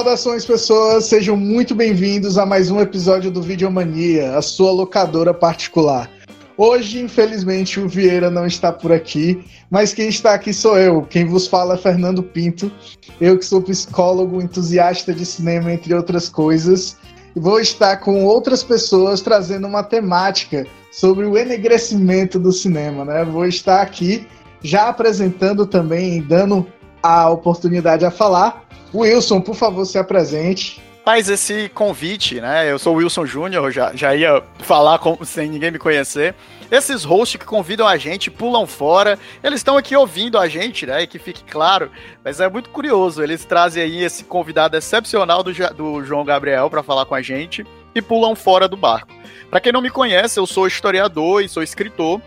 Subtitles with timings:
[0.00, 6.10] Saudações, pessoas, sejam muito bem-vindos a mais um episódio do Videomania, a sua locadora particular.
[6.56, 11.02] Hoje, infelizmente, o Vieira não está por aqui, mas quem está aqui sou eu.
[11.02, 12.72] Quem vos fala é Fernando Pinto.
[13.20, 16.96] Eu que sou psicólogo, entusiasta de cinema, entre outras coisas.
[17.36, 23.22] Vou estar com outras pessoas trazendo uma temática sobre o enegrecimento do cinema, né?
[23.22, 24.26] Vou estar aqui
[24.62, 26.66] já apresentando também, dando
[27.02, 28.69] a oportunidade a falar.
[28.94, 30.82] Wilson, por favor, se apresente.
[31.04, 32.70] Faz esse convite, né?
[32.70, 36.34] Eu sou o Wilson Júnior, já, já ia falar com, sem ninguém me conhecer.
[36.70, 41.02] Esses hosts que convidam a gente pulam fora, eles estão aqui ouvindo a gente, né?
[41.02, 41.90] E que fique claro,
[42.22, 43.22] mas é muito curioso.
[43.22, 47.66] Eles trazem aí esse convidado excepcional do, do João Gabriel para falar com a gente
[47.94, 49.08] e pulam fora do barco.
[49.50, 52.20] Para quem não me conhece, eu sou historiador e sou escritor.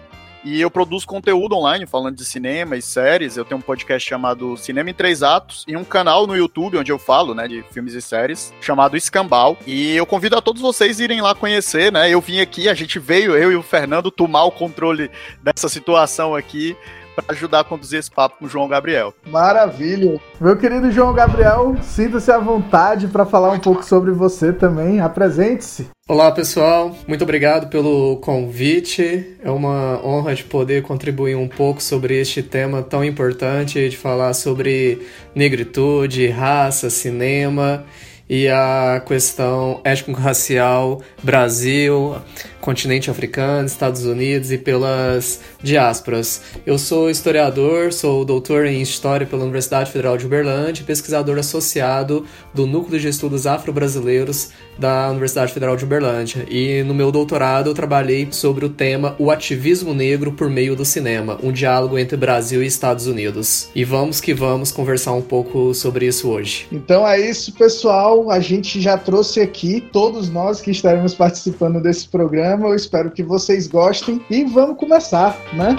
[0.43, 3.37] E eu produzo conteúdo online falando de cinema e séries.
[3.37, 6.91] Eu tenho um podcast chamado Cinema em Três Atos e um canal no YouTube onde
[6.91, 9.57] eu falo, né, de filmes e séries, chamado Escambau.
[9.65, 12.09] E eu convido a todos vocês irem lá conhecer, né?
[12.09, 15.09] Eu vim aqui, a gente veio, eu e o Fernando, tomar o controle
[15.41, 16.75] dessa situação aqui
[17.15, 19.13] para ajudar a conduzir esse papo com o João Gabriel.
[19.27, 20.19] Maravilha.
[20.39, 24.99] Meu querido João Gabriel, sinta-se à vontade para falar um pouco sobre você também.
[24.99, 25.87] Apresente-se.
[26.07, 26.95] Olá, pessoal.
[27.07, 29.37] Muito obrigado pelo convite.
[29.41, 34.33] É uma honra de poder contribuir um pouco sobre este tema tão importante de falar
[34.33, 37.85] sobre negritude, raça, cinema
[38.29, 42.15] e a questão étnico-racial Brasil,
[42.61, 46.41] continente africano, Estados Unidos e pelas diásporas.
[46.65, 52.65] Eu sou historiador, sou doutor em História pela Universidade Federal de Uberlândia pesquisador associado do
[52.65, 56.45] Núcleo de Estudos Afro-Brasileiros da Universidade Federal de Uberlândia.
[56.49, 60.85] E no meu doutorado eu trabalhei sobre o tema O Ativismo Negro por Meio do
[60.85, 63.69] Cinema, um diálogo entre Brasil e Estados Unidos.
[63.75, 66.67] E vamos que vamos conversar um pouco sobre isso hoje.
[66.71, 68.12] Então é isso, pessoal.
[68.31, 72.69] A gente já trouxe aqui todos nós que estaremos participando desse programa programa.
[72.69, 75.75] Eu espero que vocês gostem e vamos começar, né?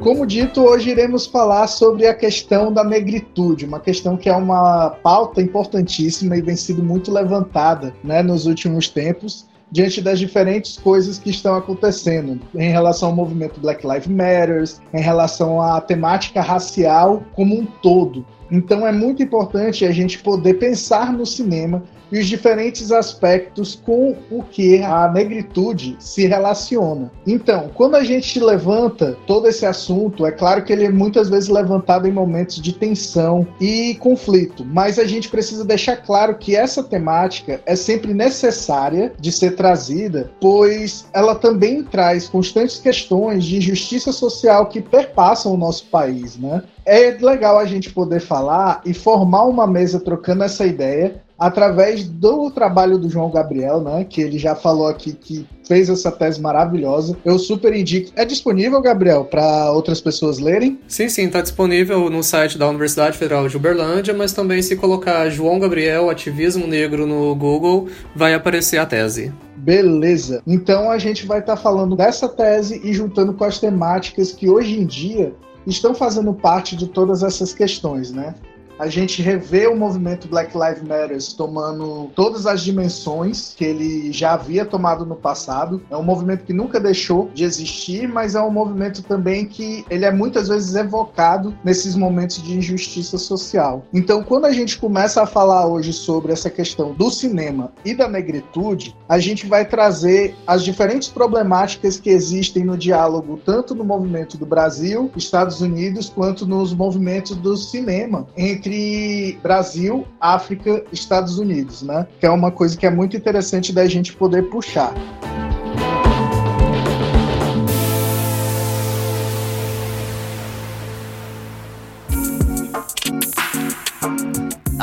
[0.00, 4.90] Como dito, hoje iremos falar sobre a questão da negritude, uma questão que é uma
[4.90, 11.18] pauta importantíssima e vem sido muito levantada né, nos últimos tempos diante das diferentes coisas
[11.18, 14.64] que estão acontecendo em relação ao movimento Black Lives Matter,
[14.94, 18.24] em relação à temática racial como um todo.
[18.50, 24.16] Então é muito importante a gente poder pensar no cinema e os diferentes aspectos com
[24.30, 27.10] o que a negritude se relaciona.
[27.26, 31.48] Então, quando a gente levanta todo esse assunto, é claro que ele é muitas vezes
[31.48, 36.82] levantado em momentos de tensão e conflito, mas a gente precisa deixar claro que essa
[36.82, 44.12] temática é sempre necessária de ser trazida, pois ela também traz constantes questões de injustiça
[44.12, 46.62] social que perpassam o nosso país, né?
[46.86, 52.50] É legal a gente poder falar e formar uma mesa trocando essa ideia através do
[52.50, 54.06] trabalho do João Gabriel, né?
[54.08, 57.16] Que ele já falou aqui que fez essa tese maravilhosa.
[57.24, 58.12] Eu super indico.
[58.16, 60.78] É disponível, Gabriel, para outras pessoas lerem?
[60.88, 65.28] Sim, sim, está disponível no site da Universidade Federal de Uberlândia, mas também se colocar
[65.28, 69.32] João Gabriel Ativismo Negro no Google, vai aparecer a tese.
[69.56, 70.42] Beleza.
[70.46, 74.48] Então a gente vai estar tá falando dessa tese e juntando com as temáticas que
[74.48, 75.34] hoje em dia
[75.66, 78.34] estão fazendo parte de todas essas questões, né?
[78.78, 84.34] A gente revê o movimento Black Lives Matter tomando todas as dimensões que ele já
[84.34, 85.82] havia tomado no passado.
[85.90, 90.04] É um movimento que nunca deixou de existir, mas é um movimento também que ele
[90.04, 93.84] é muitas vezes evocado nesses momentos de injustiça social.
[93.92, 98.08] Então, quando a gente começa a falar hoje sobre essa questão do cinema e da
[98.08, 104.36] negritude, a gente vai trazer as diferentes problemáticas que existem no diálogo tanto no movimento
[104.36, 111.82] do Brasil, Estados Unidos, quanto nos movimentos do cinema entre entre Brasil, África, Estados Unidos,
[111.82, 112.06] né?
[112.18, 114.92] Que é uma coisa que é muito interessante da gente poder puxar.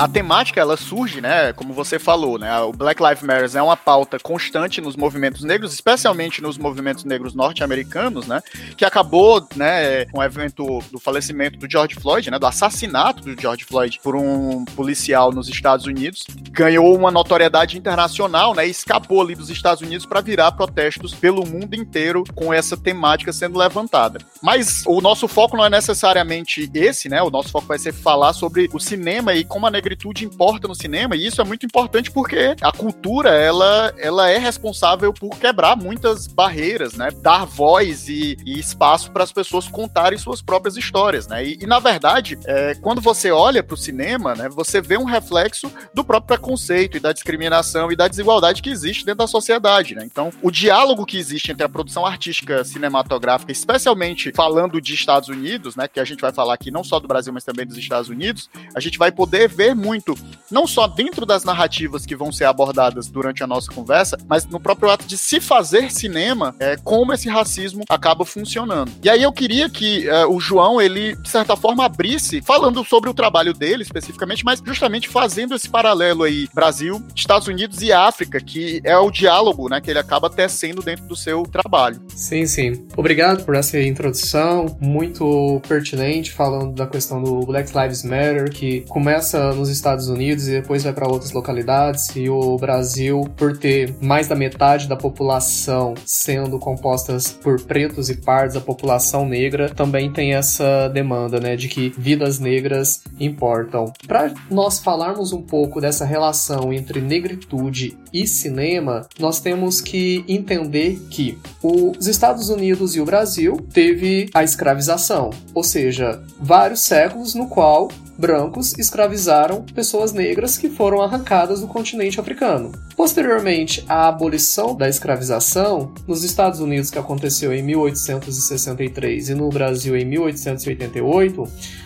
[0.03, 3.77] A temática ela surge, né, como você falou, né, o Black Lives Matter é uma
[3.77, 8.41] pauta constante nos movimentos negros, especialmente nos movimentos negros norte-americanos, né,
[8.75, 13.41] que acabou, né, com o evento do falecimento do George Floyd, né, do assassinato do
[13.41, 19.21] George Floyd por um policial nos Estados Unidos, ganhou uma notoriedade internacional, né, e escapou
[19.21, 24.19] ali dos Estados Unidos para virar protestos pelo mundo inteiro com essa temática sendo levantada.
[24.41, 28.33] Mas o nosso foco não é necessariamente esse, né, o nosso foco vai ser falar
[28.33, 31.65] sobre o cinema e como a negritude negritude importa no cinema, e isso é muito
[31.65, 37.09] importante porque a cultura, ela, ela é responsável por quebrar muitas barreiras, né?
[37.21, 41.45] Dar voz e, e espaço para as pessoas contarem suas próprias histórias, né?
[41.45, 45.03] E, e na verdade, é, quando você olha para o cinema, né, você vê um
[45.03, 49.95] reflexo do próprio preconceito e da discriminação e da desigualdade que existe dentro da sociedade,
[49.95, 50.03] né?
[50.05, 55.75] Então, o diálogo que existe entre a produção artística cinematográfica, especialmente falando de Estados Unidos,
[55.75, 58.09] né, que a gente vai falar aqui não só do Brasil, mas também dos Estados
[58.09, 60.15] Unidos, a gente vai poder ver muito,
[60.49, 64.59] não só dentro das narrativas que vão ser abordadas durante a nossa conversa, mas no
[64.59, 68.91] próprio ato de se fazer cinema, é, como esse racismo acaba funcionando.
[69.03, 73.09] E aí eu queria que é, o João, ele, de certa forma, abrisse, falando sobre
[73.09, 78.39] o trabalho dele especificamente, mas justamente fazendo esse paralelo aí, Brasil, Estados Unidos e África,
[78.39, 82.01] que é o diálogo, né, que ele acaba tecendo dentro do seu trabalho.
[82.09, 82.85] Sim, sim.
[82.95, 89.51] Obrigado por essa introdução, muito pertinente, falando da questão do Black Lives Matter, que começa
[89.63, 94.27] nos Estados Unidos e depois vai para outras localidades, e o Brasil, por ter mais
[94.27, 100.33] da metade da população sendo compostas por pretos e pardos, a população negra também tem
[100.33, 103.93] essa demanda, né, de que vidas negras importam.
[104.05, 110.99] Para nós falarmos um pouco dessa relação entre negritude e cinema, nós temos que entender
[111.09, 117.47] que os Estados Unidos e o Brasil teve a escravização, ou seja, vários séculos no
[117.47, 117.87] qual
[118.17, 122.71] brancos escravizaram pessoas negras que foram arrancadas do continente africano.
[122.95, 129.95] Posteriormente à abolição da escravização, nos Estados Unidos, que aconteceu em 1863, e no Brasil
[129.97, 131.43] em 1888,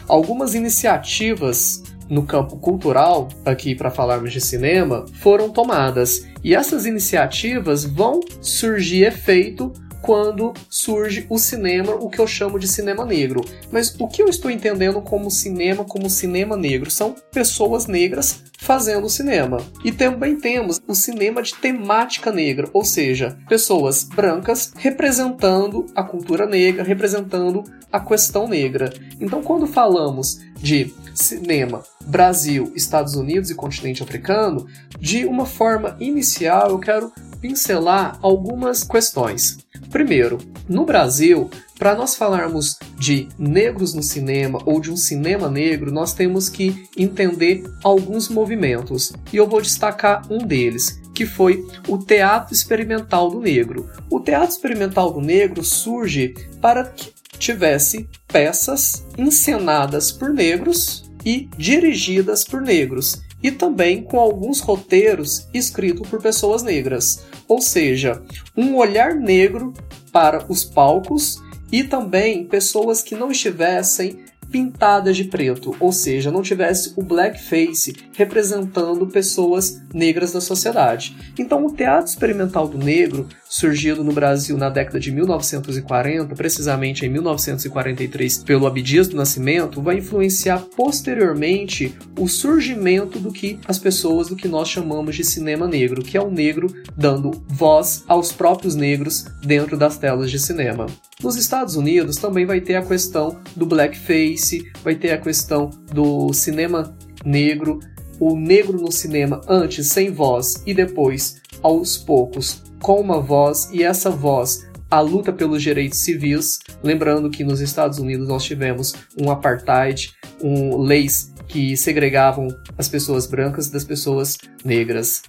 [0.07, 6.25] algumas iniciativas no campo cultural, aqui para falarmos de cinema, foram tomadas.
[6.43, 12.67] E essas iniciativas vão surgir efeito quando surge o cinema, o que eu chamo de
[12.67, 13.41] cinema negro.
[13.71, 16.89] Mas o que eu estou entendendo como cinema, como cinema negro?
[16.89, 19.57] São pessoas negras fazendo cinema.
[19.83, 26.45] E também temos o cinema de temática negra, ou seja, pessoas brancas representando a cultura
[26.45, 28.91] negra, representando a questão negra.
[29.19, 34.65] Então, quando falamos de cinema Brasil, Estados Unidos e continente africano,
[34.99, 39.57] de uma forma inicial eu quero pincelar algumas questões.
[39.89, 40.37] Primeiro,
[40.67, 46.13] no Brasil, para nós falarmos de negros no cinema ou de um cinema negro, nós
[46.13, 49.13] temos que entender alguns movimentos.
[49.31, 53.89] E eu vou destacar um deles, que foi o Teatro Experimental do Negro.
[54.09, 62.43] O Teatro Experimental do Negro surge para que tivesse peças encenadas por negros e dirigidas
[62.43, 68.21] por negros, e também com alguns roteiros escritos por pessoas negras, ou seja,
[68.55, 69.73] um olhar negro
[70.11, 71.41] para os palcos
[71.71, 74.19] e também pessoas que não estivessem
[74.51, 81.15] pintadas de preto, ou seja, não tivesse o blackface representando pessoas negras da sociedade.
[81.37, 87.09] Então, o teatro experimental do negro, surgido no Brasil na década de 1940, precisamente em
[87.09, 94.35] 1943, pelo Abdias do Nascimento, vai influenciar posteriormente o surgimento do que as pessoas do
[94.35, 99.25] que nós chamamos de cinema negro, que é o negro dando voz aos próprios negros
[99.41, 100.87] dentro das telas de cinema.
[101.21, 106.31] Nos Estados Unidos também vai ter a questão do blackface, vai ter a questão do
[106.31, 107.79] cinema negro,
[108.19, 113.83] o negro no cinema antes sem voz e depois, aos poucos, com uma voz, e
[113.83, 119.31] essa voz a luta pelos direitos civis, lembrando que nos Estados Unidos nós tivemos um
[119.31, 125.23] apartheid, um leis que segregavam as pessoas brancas das pessoas negras.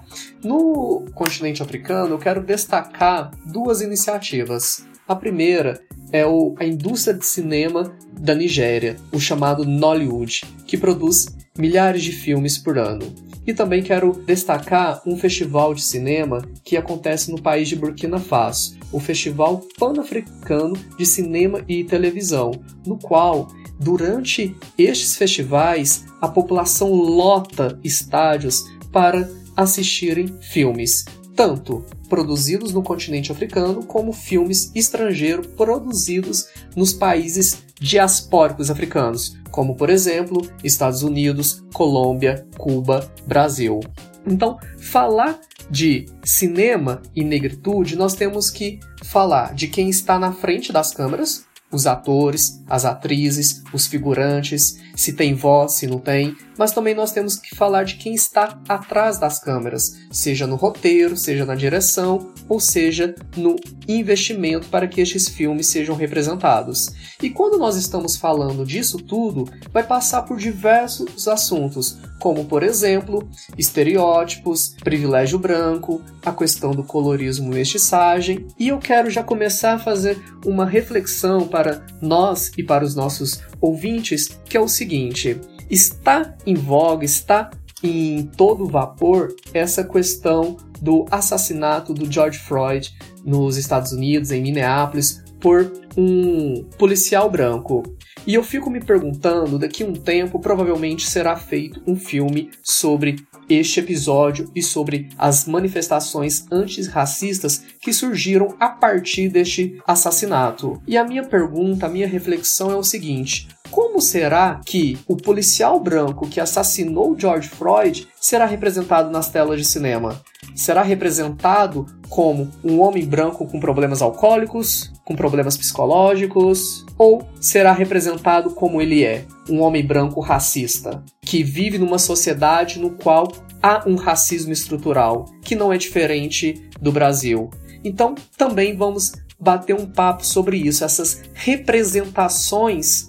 [0.44, 4.86] No continente africano, eu quero destacar duas iniciativas.
[5.08, 5.80] A primeira
[6.12, 12.12] é o, a indústria de cinema da Nigéria, o chamado Nollywood, que produz milhares de
[12.12, 13.06] filmes por ano.
[13.46, 18.76] E também quero destacar um festival de cinema que acontece no país de Burkina Faso,
[18.92, 22.50] o Festival Pan-Africano de Cinema e Televisão,
[22.86, 23.48] no qual,
[23.80, 28.62] durante estes festivais, a população lota estádios
[28.92, 31.06] para assistirem filmes,
[31.38, 39.88] tanto produzidos no continente africano, como filmes estrangeiros produzidos nos países diaspóricos africanos, como por
[39.88, 43.78] exemplo Estados Unidos, Colômbia, Cuba, Brasil.
[44.26, 45.38] Então, falar
[45.70, 51.44] de cinema e negritude, nós temos que falar de quem está na frente das câmeras,
[51.70, 57.12] os atores, as atrizes, os figurantes, se tem voz, se não tem, mas também nós
[57.12, 62.32] temos que falar de quem está atrás das câmeras, seja no roteiro, seja na direção,
[62.48, 66.90] ou seja no investimento para que estes filmes sejam representados.
[67.22, 73.28] E quando nós estamos falando disso tudo, vai passar por diversos assuntos, como por exemplo,
[73.56, 79.78] estereótipos, privilégio branco, a questão do colorismo e mestiçagem, e eu quero já começar a
[79.78, 86.36] fazer uma reflexão para nós e para os nossos ouvintes, que é o seguinte: está
[86.46, 87.50] em voga, está
[87.82, 92.92] em todo vapor essa questão do assassinato do George Floyd
[93.24, 97.82] nos Estados Unidos, em Minneapolis, por um policial branco.
[98.26, 103.16] E eu fico me perguntando, daqui a um tempo provavelmente será feito um filme sobre
[103.48, 110.80] este episódio e sobre as manifestações antirracistas que surgiram a partir deste assassinato.
[110.86, 115.78] E a minha pergunta, a minha reflexão é o seguinte: como será que o policial
[115.80, 120.20] branco que assassinou George Floyd será representado nas telas de cinema?
[120.54, 128.50] Será representado como um homem branco com problemas alcoólicos, com problemas psicológicos, ou será representado
[128.50, 133.30] como ele é, um homem branco racista, que vive numa sociedade no qual
[133.62, 137.50] há um racismo estrutural, que não é diferente do Brasil.
[137.84, 143.07] Então, também vamos bater um papo sobre isso, essas representações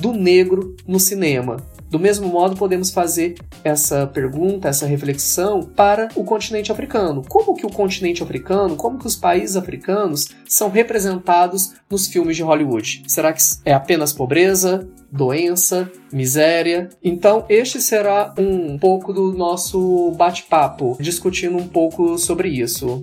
[0.00, 1.58] do negro no cinema.
[1.90, 7.22] Do mesmo modo, podemos fazer essa pergunta, essa reflexão para o continente africano.
[7.28, 12.44] Como que o continente africano, como que os países africanos são representados nos filmes de
[12.44, 13.02] Hollywood?
[13.08, 16.88] Será que é apenas pobreza, doença, miséria?
[17.02, 23.02] Então, este será um pouco do nosso bate-papo, discutindo um pouco sobre isso.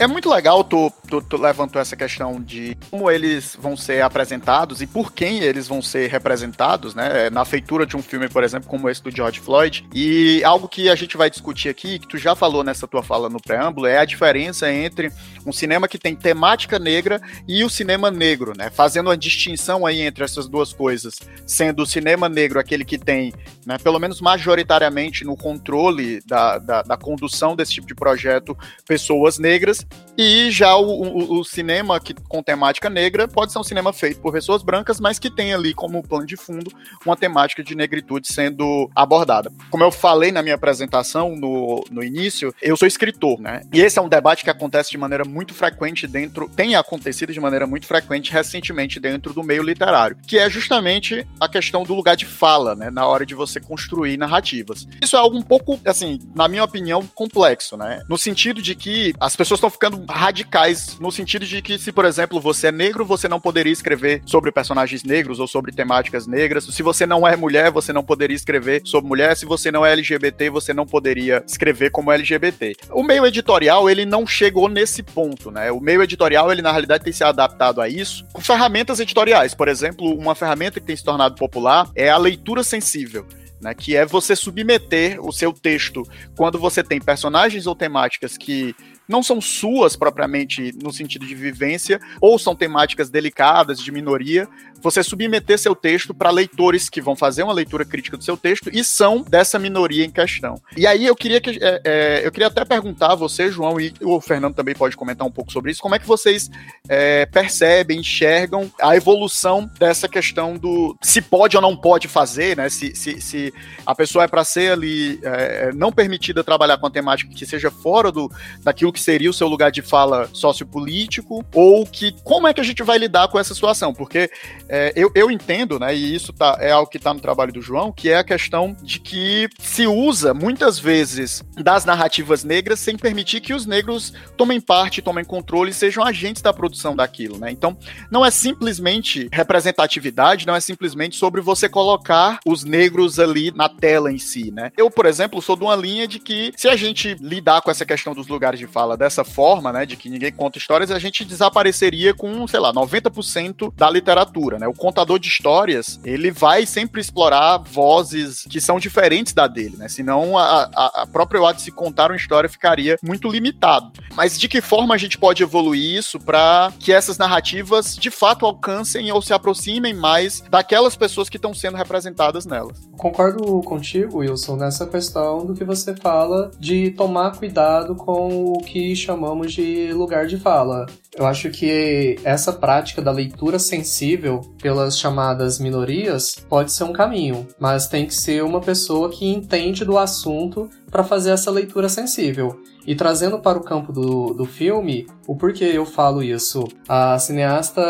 [0.00, 4.80] É muito legal tu, tu, tu, levantou essa questão de como eles vão ser apresentados
[4.80, 7.28] e por quem eles vão ser representados, né?
[7.30, 9.84] Na feitura de um filme, por exemplo, como esse do George Floyd.
[9.92, 13.28] E algo que a gente vai discutir aqui, que tu já falou nessa tua fala
[13.28, 15.10] no preâmbulo, é a diferença entre
[15.44, 18.70] um cinema que tem temática negra e o cinema negro, né?
[18.70, 23.32] Fazendo uma distinção aí entre essas duas coisas, sendo o cinema negro aquele que tem,
[23.66, 29.40] né, pelo menos majoritariamente no controle da, da, da condução desse tipo de projeto, pessoas
[29.40, 29.87] negras
[30.18, 34.20] e já o, o, o, cinema que, com temática negra pode ser um cinema feito
[34.20, 36.72] por pessoas brancas, mas que tem ali como plano de fundo
[37.06, 39.52] uma temática de negritude sendo abordada.
[39.70, 43.62] Como eu falei na minha apresentação no, no início, eu sou escritor, né?
[43.72, 47.38] E esse é um debate que acontece de maneira muito frequente dentro, tem acontecido de
[47.38, 52.16] maneira muito frequente recentemente dentro do meio literário, que é justamente a questão do lugar
[52.16, 52.90] de fala, né?
[52.90, 54.84] Na hora de você construir narrativas.
[55.00, 58.02] Isso é algo um pouco, assim, na minha opinião, complexo, né?
[58.08, 62.04] No sentido de que as pessoas estão ficando radicais no sentido de que se, por
[62.04, 66.64] exemplo, você é negro, você não poderia escrever sobre personagens negros ou sobre temáticas negras.
[66.64, 69.36] Se você não é mulher, você não poderia escrever sobre mulher.
[69.36, 72.74] Se você não é LGBT, você não poderia escrever como LGBT.
[72.90, 75.70] O meio editorial, ele não chegou nesse ponto, né?
[75.70, 79.54] O meio editorial, ele na realidade tem se adaptado a isso com ferramentas editoriais.
[79.54, 83.24] Por exemplo, uma ferramenta que tem se tornado popular é a leitura sensível.
[83.60, 86.04] Né, que é você submeter o seu texto
[86.36, 88.72] quando você tem personagens ou temáticas que
[89.08, 94.48] não são suas propriamente no sentido de vivência, ou são temáticas delicadas de minoria,
[94.80, 98.70] você submeter seu texto para leitores que vão fazer uma leitura crítica do seu texto
[98.72, 100.54] e são dessa minoria em questão.
[100.76, 103.92] E aí eu queria que é, é, eu queria até perguntar a você, João, e
[104.02, 106.50] o Fernando também pode comentar um pouco sobre isso, como é que vocês
[106.88, 112.68] é, percebem, enxergam a evolução dessa questão do se pode ou não pode fazer, né?
[112.68, 116.90] Se, se, se a pessoa é para ser ali é, não permitida trabalhar com a
[116.90, 118.30] temática que seja fora do
[118.62, 122.64] daquilo que seria o seu lugar de fala sociopolítico, ou que como é que a
[122.64, 123.92] gente vai lidar com essa situação?
[123.92, 124.30] Porque
[124.68, 127.62] é, eu, eu entendo, né, e isso tá, é algo que está no trabalho do
[127.62, 132.96] João, que é a questão de que se usa muitas vezes das narrativas negras sem
[132.96, 137.50] permitir que os negros tomem parte, tomem controle e sejam agentes da produção daquilo, né?
[137.50, 137.76] Então,
[138.10, 144.12] não é simplesmente representatividade, não é simplesmente sobre você colocar os negros ali na tela
[144.12, 144.70] em si, né?
[144.76, 147.84] Eu, por exemplo, sou de uma linha de que se a gente lidar com essa
[147.84, 151.24] questão dos lugares de fala dessa forma, né, de que ninguém conta histórias, a gente
[151.24, 154.66] desapareceria com, sei lá, 90% da literatura, né?
[154.66, 159.88] O contador de histórias, ele vai sempre explorar vozes que são diferentes da dele, né?
[159.88, 163.92] Senão a, a, a própria ato de se contar uma história ficaria muito limitado.
[164.14, 168.44] Mas de que forma a gente pode evoluir isso para que essas narrativas de fato
[168.44, 172.88] alcancem ou se aproximem mais daquelas pessoas que estão sendo representadas nelas?
[172.96, 178.77] Concordo contigo, Wilson, nessa questão do que você fala de tomar cuidado com o que
[178.78, 180.86] que chamamos de lugar de fala.
[181.16, 187.48] Eu acho que essa prática da leitura sensível pelas chamadas minorias pode ser um caminho,
[187.58, 192.60] mas tem que ser uma pessoa que entende do assunto para fazer essa leitura sensível.
[192.86, 196.64] E trazendo para o campo do, do filme, o porquê eu falo isso?
[196.88, 197.82] A cineasta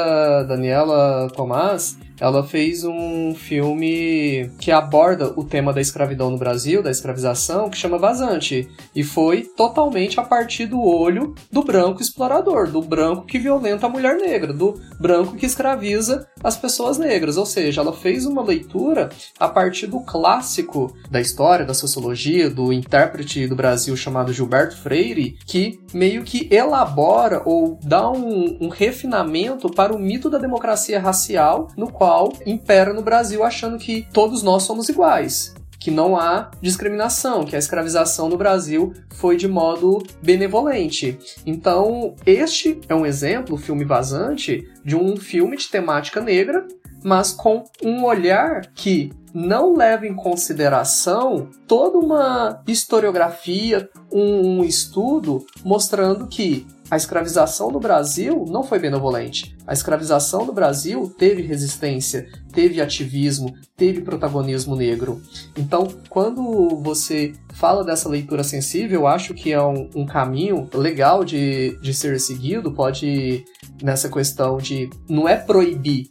[0.49, 6.91] Daniela Tomás ela fez um filme que aborda o tema da escravidão no Brasil, da
[6.91, 8.69] escravização, que chama Vazante.
[8.95, 13.91] E foi totalmente a partir do olho do branco explorador, do branco que violenta a
[13.91, 17.37] mulher negra, do branco que escraviza as pessoas negras.
[17.37, 22.73] Ou seja, ela fez uma leitura a partir do clássico da história, da sociologia, do
[22.73, 29.71] intérprete do Brasil chamado Gilberto Freire, que meio que elabora ou dá um, um refinamento
[29.71, 34.63] para o mito da democracia racial, no qual impera no Brasil achando que todos nós
[34.63, 41.19] somos iguais que não há discriminação, que a escravização no Brasil foi de modo benevolente.
[41.47, 46.67] Então, este é um exemplo, filme Vazante, de um filme de temática negra,
[47.03, 55.47] mas com um olhar que não leva em consideração toda uma historiografia, um, um estudo
[55.65, 59.57] mostrando que a escravização no Brasil não foi benevolente.
[59.67, 65.21] A escravização no Brasil teve resistência, teve ativismo, teve protagonismo negro.
[65.57, 71.25] Então, quando você fala dessa leitura sensível, eu acho que é um, um caminho legal
[71.25, 72.73] de, de ser seguido.
[72.73, 73.45] Pode,
[73.83, 74.89] nessa questão de.
[75.09, 76.09] Não é proibir,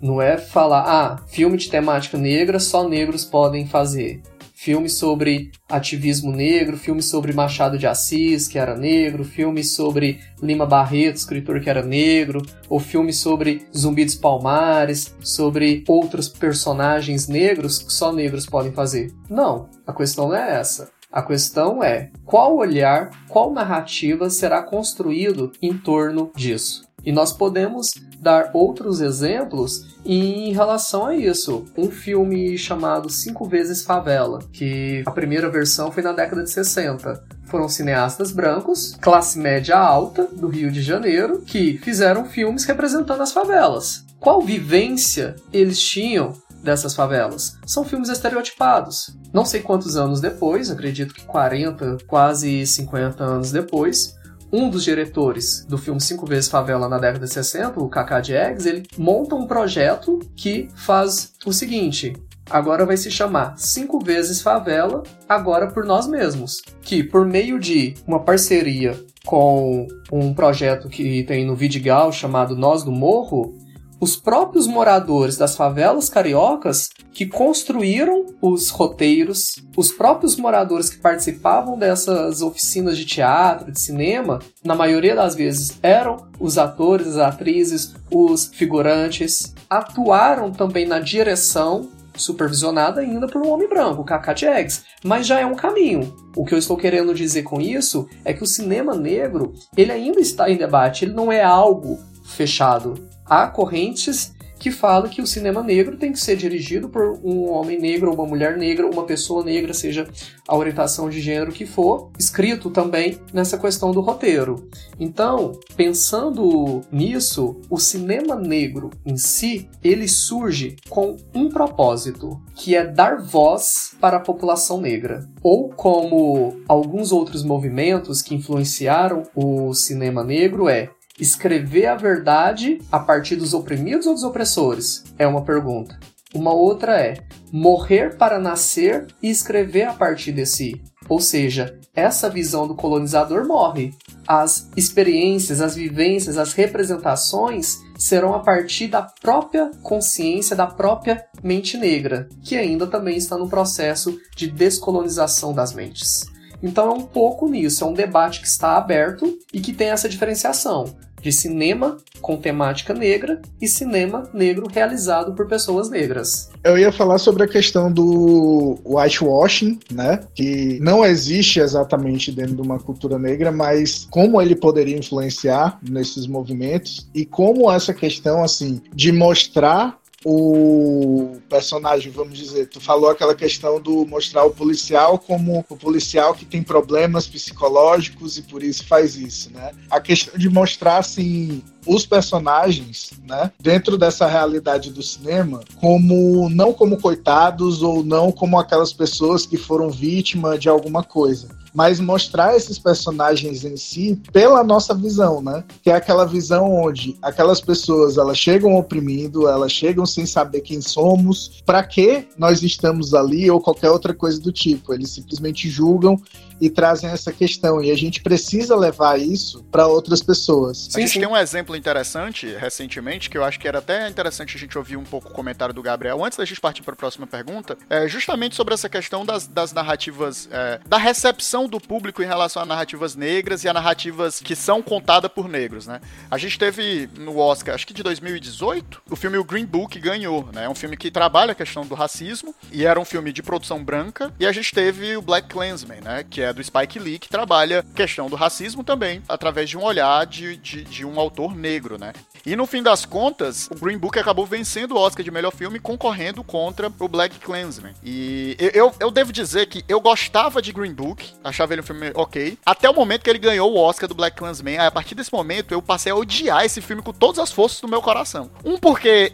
[0.00, 4.22] não é falar, ah, filme de temática negra só negros podem fazer
[4.64, 10.64] filme sobre ativismo negro, filme sobre Machado de Assis, que era negro, filme sobre Lima
[10.64, 17.78] Barreto, escritor que era negro, ou filme sobre Zumbi dos Palmares, sobre outros personagens negros
[17.78, 19.12] que só negros podem fazer.
[19.28, 20.90] Não, a questão não é essa.
[21.12, 26.88] A questão é qual olhar, qual narrativa será construído em torno disso.
[27.04, 27.92] E nós podemos
[28.24, 31.66] dar outros exemplos em relação a isso.
[31.76, 37.22] Um filme chamado Cinco Vezes Favela, que a primeira versão foi na década de 60.
[37.44, 43.32] Foram cineastas brancos, classe média alta, do Rio de Janeiro, que fizeram filmes representando as
[43.32, 44.04] favelas.
[44.18, 47.58] Qual vivência eles tinham dessas favelas.
[47.66, 49.14] São filmes estereotipados.
[49.32, 54.14] Não sei quantos anos depois, acredito que 40, quase 50 anos depois,
[54.54, 58.68] um dos diretores do filme Cinco Vezes Favela na década de 60, o Kaká Eggs,
[58.68, 62.12] ele monta um projeto que faz o seguinte:
[62.48, 66.62] agora vai se chamar Cinco Vezes Favela, agora por nós mesmos.
[66.80, 72.84] Que por meio de uma parceria com um projeto que tem no Vidigal chamado Nós
[72.84, 73.58] do Morro,
[74.00, 81.78] os próprios moradores das favelas cariocas que construíram os roteiros, os próprios moradores que participavam
[81.78, 87.94] dessas oficinas de teatro, de cinema, na maioria das vezes eram os atores, as atrizes,
[88.10, 95.26] os figurantes, atuaram também na direção supervisionada ainda por um homem branco, Kaká Eggs, mas
[95.26, 96.14] já é um caminho.
[96.36, 100.20] O que eu estou querendo dizer com isso é que o cinema negro, ele ainda
[100.20, 104.34] está em debate, ele não é algo fechado há correntes
[104.64, 108.24] que falam que o cinema negro tem que ser dirigido por um homem negro, uma
[108.24, 110.08] mulher negra, uma pessoa negra, seja
[110.48, 114.68] a orientação de gênero que for, escrito também nessa questão do roteiro.
[114.98, 122.86] Então, pensando nisso, o cinema negro em si, ele surge com um propósito, que é
[122.86, 125.28] dar voz para a população negra.
[125.42, 132.98] Ou como alguns outros movimentos que influenciaram o cinema negro é Escrever a verdade a
[132.98, 135.04] partir dos oprimidos ou dos opressores?
[135.16, 135.96] É uma pergunta.
[136.34, 137.14] Uma outra é
[137.52, 140.82] morrer para nascer e escrever a partir de si.
[141.08, 143.94] Ou seja, essa visão do colonizador morre.
[144.26, 151.76] As experiências, as vivências, as representações serão a partir da própria consciência, da própria mente
[151.76, 156.33] negra, que ainda também está no processo de descolonização das mentes.
[156.64, 160.08] Então é um pouco nisso, é um debate que está aberto e que tem essa
[160.08, 160.86] diferenciação
[161.20, 166.50] de cinema com temática negra e cinema negro realizado por pessoas negras.
[166.62, 170.20] Eu ia falar sobre a questão do whitewashing, né?
[170.34, 176.26] Que não existe exatamente dentro de uma cultura negra, mas como ele poderia influenciar nesses
[176.26, 183.34] movimentos e como essa questão assim de mostrar o personagem, vamos dizer, tu falou aquela
[183.34, 188.86] questão do mostrar o policial como o policial que tem problemas psicológicos e por isso
[188.86, 189.72] faz isso, né?
[189.90, 196.72] A questão de mostrar assim os personagens, né, dentro dessa realidade do cinema, como não
[196.72, 202.56] como coitados ou não como aquelas pessoas que foram vítima de alguma coisa, mas mostrar
[202.56, 205.64] esses personagens em si pela nossa visão, né?
[205.82, 210.80] Que é aquela visão onde aquelas pessoas elas chegam oprimindo, elas chegam sem saber quem
[210.80, 214.94] somos, para que nós estamos ali ou qualquer outra coisa do tipo.
[214.94, 216.20] Eles simplesmente julgam
[216.60, 217.82] e trazem essa questão.
[217.82, 220.88] E a gente precisa levar isso para outras pessoas.
[220.90, 221.20] Sim, a gente sim.
[221.20, 224.96] tem um exemplo interessante recentemente, que eu acho que era até interessante a gente ouvir
[224.96, 228.06] um pouco o comentário do Gabriel antes da gente partir para a próxima pergunta, é
[228.08, 232.66] justamente sobre essa questão das, das narrativas, é, da recepção do público em relação a
[232.66, 236.00] narrativas negras e a narrativas que são contadas por negros, né?
[236.30, 240.48] A gente teve no Oscar, acho que de 2018, o filme O Green Book ganhou,
[240.52, 240.64] né?
[240.64, 243.82] É um filme que trabalha a questão do racismo e era um filme de produção
[243.82, 244.32] branca.
[244.38, 246.24] E a gente teve o Black Klansman, né?
[246.28, 249.82] Que é do Spike Lee, que trabalha a questão do racismo também através de um
[249.82, 252.12] olhar de, de, de um autor negro, né?
[252.46, 255.80] E no fim das contas, o Green Book acabou vencendo o Oscar de melhor filme
[255.80, 257.94] concorrendo contra o Black Klansman.
[258.04, 262.10] E eu, eu devo dizer que eu gostava de Green Book, achava ele um filme
[262.14, 264.78] ok, até o momento que ele ganhou o Oscar do Black Klansman.
[264.78, 267.80] Aí, a partir desse momento, eu passei a odiar esse filme com todas as forças
[267.80, 268.50] do meu coração.
[268.64, 269.32] Um, porque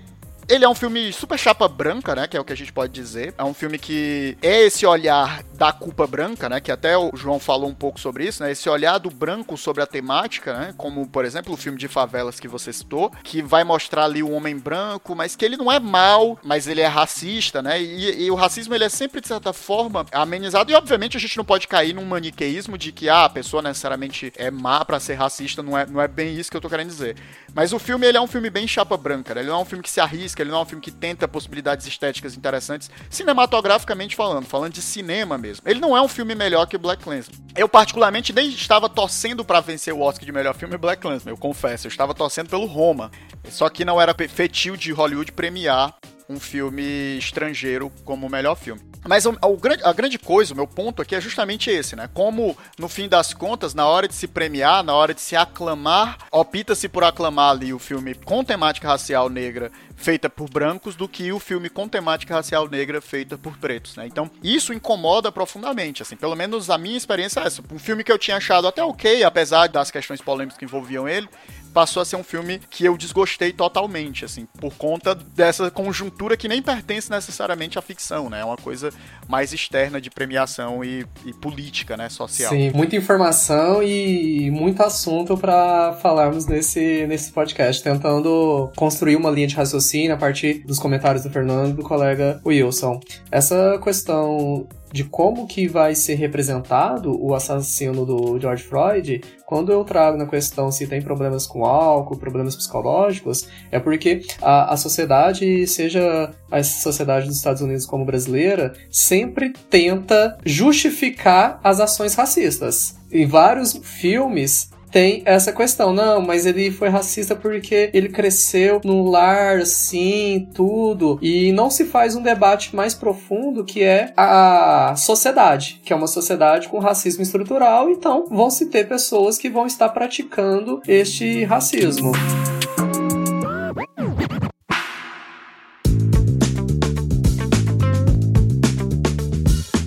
[0.50, 2.26] ele é um filme super chapa branca, né?
[2.26, 3.32] Que é o que a gente pode dizer.
[3.38, 6.60] É um filme que é esse olhar da culpa branca, né?
[6.60, 8.50] Que até o João falou um pouco sobre isso, né?
[8.50, 10.74] Esse olhar do branco sobre a temática, né?
[10.76, 14.32] Como, por exemplo, o filme de favelas que você citou, que vai mostrar ali o
[14.32, 17.80] homem branco, mas que ele não é mal, mas ele é racista, né?
[17.80, 20.72] E, e o racismo, ele é sempre, de certa forma, amenizado.
[20.72, 24.32] E, obviamente, a gente não pode cair num maniqueísmo de que, ah, a pessoa necessariamente
[24.36, 25.62] é má para ser racista.
[25.62, 27.16] Não é, não é bem isso que eu tô querendo dizer.
[27.54, 29.42] Mas o filme, ele é um filme bem chapa branca, né?
[29.42, 31.28] Ele não é um filme que se arrisca ele não é um filme que tenta
[31.28, 35.68] possibilidades estéticas interessantes, cinematograficamente falando, falando de cinema mesmo.
[35.68, 37.38] Ele não é um filme melhor que Black Klansman.
[37.56, 41.38] Eu, particularmente, nem estava torcendo para vencer o Oscar de melhor filme Black Klansman, eu
[41.38, 41.86] confesso.
[41.86, 43.10] Eu estava torcendo pelo Roma.
[43.48, 45.94] Só que não era feitio de Hollywood premiar
[46.28, 48.89] um filme estrangeiro como o melhor filme.
[49.06, 52.08] Mas o, o, a grande coisa, o meu ponto aqui é justamente esse, né?
[52.12, 56.18] Como, no fim das contas, na hora de se premiar, na hora de se aclamar,
[56.30, 61.30] opta-se por aclamar ali o filme com temática racial negra feita por brancos do que
[61.30, 64.06] o filme com temática racial negra feita por pretos, né?
[64.06, 67.62] Então, isso incomoda profundamente, assim, pelo menos a minha experiência é essa.
[67.70, 71.28] Um filme que eu tinha achado até ok, apesar das questões polêmicas que envolviam ele,
[71.72, 76.48] passou a ser um filme que eu desgostei totalmente, assim, por conta dessa conjuntura que
[76.48, 78.40] nem pertence necessariamente à ficção, né?
[78.40, 78.90] É uma coisa
[79.28, 82.08] mais externa de premiação e, e política, né?
[82.08, 82.50] Social.
[82.50, 89.46] Sim, muita informação e muito assunto para falarmos nesse, nesse podcast, tentando construir uma linha
[89.46, 93.00] de raciocínio a partir dos comentários do Fernando e do colega Wilson.
[93.30, 99.84] Essa questão de como que vai ser representado o assassino do George Floyd, quando eu
[99.84, 105.66] trago na questão se tem problemas com álcool, problemas psicológicos, é porque a, a sociedade,
[105.66, 112.96] seja a sociedade dos Estados Unidos como brasileira, sempre tenta justificar as ações racistas.
[113.10, 115.92] Em vários filmes, tem essa questão.
[115.92, 121.18] Não, mas ele foi racista porque ele cresceu no lar, assim, tudo.
[121.22, 126.06] E não se faz um debate mais profundo que é a sociedade, que é uma
[126.06, 127.88] sociedade com racismo estrutural.
[127.88, 132.12] Então, vão se ter pessoas que vão estar praticando este racismo.